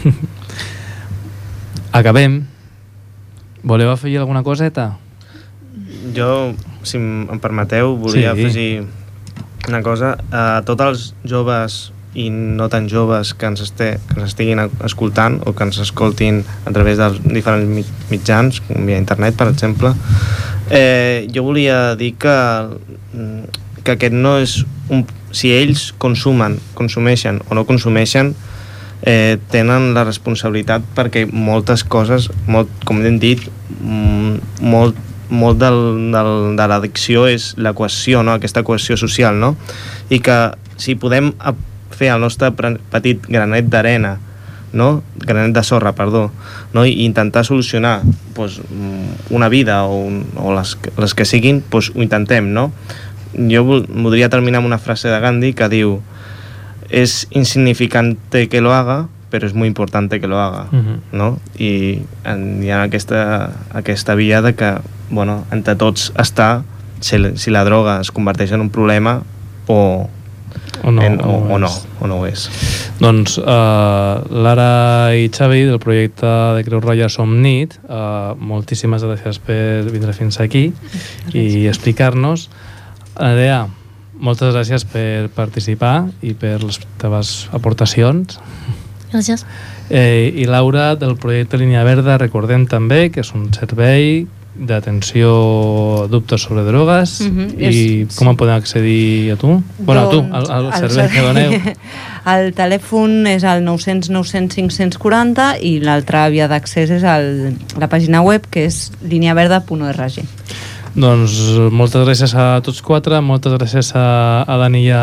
[1.95, 2.45] Acabem.
[3.63, 4.97] Voleu afegir alguna coseta?
[6.15, 6.53] Jo,
[6.85, 8.37] si em permeteu, volia Sí.
[8.37, 8.45] sí.
[8.45, 8.85] afegir
[9.67, 10.15] una cosa.
[10.31, 11.77] A tots els joves
[12.15, 16.43] i no tan joves que ens, este, que ens estiguin escoltant o que ens escoltin
[16.65, 19.91] a través dels diferents mi- mitjans, com via internet, per exemple,
[20.69, 22.35] eh, jo volia dir que,
[23.13, 25.05] mm, que aquest no és un...
[25.35, 28.29] Si ells consumen, consumeixen o no consumeixen,
[29.03, 33.41] eh, tenen la responsabilitat perquè moltes coses, molt, com hem dit,
[33.81, 34.95] mm, molt,
[35.29, 38.35] molt del, del, de l'addicció és l'equació, no?
[38.37, 39.55] aquesta equació social, no?
[40.09, 40.37] I que
[40.77, 41.33] si podem
[41.95, 44.17] fer el nostre petit granet d'arena
[44.75, 45.03] no?
[45.15, 46.31] granet de sorra, perdó,
[46.73, 46.83] no?
[46.85, 48.01] i intentar solucionar
[48.35, 52.71] pues, mm, una vida o, un, o les, les que siguin, pues, ho intentem, no?
[53.35, 56.01] Jo vol- voldria terminar amb una frase de Gandhi que diu
[56.89, 61.01] es insignificante que lo haga, pero es muy importante que lo haga, Mhm.
[61.11, 61.39] no?
[61.59, 64.77] I en, hi ha aquesta, aquesta via de que,
[65.09, 66.63] bueno, entre tots està
[67.01, 69.23] si, si la droga es converteix en un problema
[69.67, 70.07] o,
[70.83, 71.87] O no, en, o, o o, no, és.
[71.99, 72.45] o no ho és.
[73.01, 73.43] Doncs uh,
[74.31, 76.25] Lara i Xavi del projecte
[76.55, 80.69] de Creu Roja Som Nit, uh, moltíssimes gràcies per vindre fins aquí
[81.33, 82.47] i explicar-nos.
[83.19, 83.65] Adea,
[84.15, 88.39] moltes gràcies per participar i per les teves aportacions.
[89.15, 89.45] Gràcies.
[89.89, 95.31] Eh, I Laura, del projecte Línia Verda, recordem també que és un servei d'atenció
[96.05, 97.65] a dubtes sobre drogues Mhm, i
[98.05, 99.61] és- com podem accedir a tu?
[99.79, 101.51] Bueno, a tu, al, al el servei que doneu.
[102.25, 108.23] El telèfon és el 900 900 540 i l'altra via d'accés és el, la pàgina
[108.25, 110.23] web que és lineaverda.org.
[110.95, 111.33] Doncs
[111.75, 114.03] moltes gràcies a tots quatre, moltes gràcies a,
[114.47, 115.01] a Dani i a,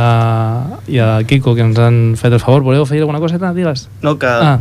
[0.88, 2.62] i a Kiko que ens han fet el favor.
[2.64, 3.36] Voleu fer alguna cosa?
[3.53, 3.88] Digues.
[4.01, 4.24] No, que...
[4.26, 4.61] Ah,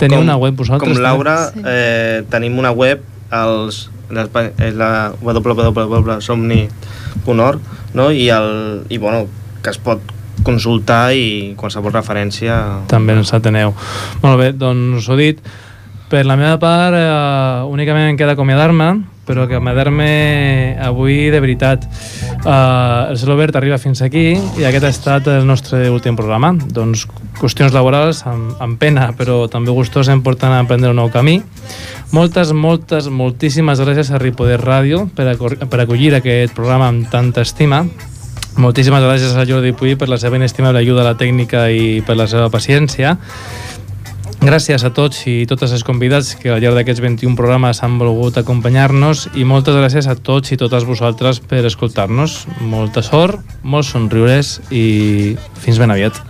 [0.00, 1.04] teniu una web vosaltres, Com també?
[1.04, 1.60] Laura, Sí.
[1.68, 3.90] eh, tenim una web, les,
[4.32, 7.60] pa- és la www.somni.org,
[7.94, 8.10] no?
[8.10, 9.26] I, el, i bueno,
[9.62, 10.00] que es pot
[10.44, 12.56] consultar i qualsevol referència...
[12.90, 13.72] També ens ateneu.
[14.24, 15.38] Molt bé, doncs ho dit.
[16.10, 18.88] Per la meva part, eh, únicament em queda acomiadar-me,
[19.26, 21.84] però que acomiadar-me avui de veritat.
[21.84, 26.52] Eh, el Celobert arriba fins aquí i aquest ha estat el nostre últim programa.
[26.54, 27.06] Doncs
[27.40, 31.40] qüestions laborals amb, amb pena, però també gustós porten a emprendre un nou camí.
[32.14, 37.82] Moltes, moltes, moltíssimes gràcies a Ripoder Ràdio per, per acollir aquest programa amb tanta estima.
[38.54, 42.14] Moltíssimes gràcies a Jordi Puy per la seva inestimable ajuda a la tècnica i per
[42.14, 43.16] la seva paciència.
[44.44, 48.36] Gràcies a tots i totes les convidats que al llarg d'aquests 21 programes han volgut
[48.36, 52.42] acompanyar-nos i moltes gràcies a tots i totes vosaltres per escoltar-nos.
[52.60, 54.84] Molta sort, molts somriures i
[55.64, 56.20] fins ben aviat.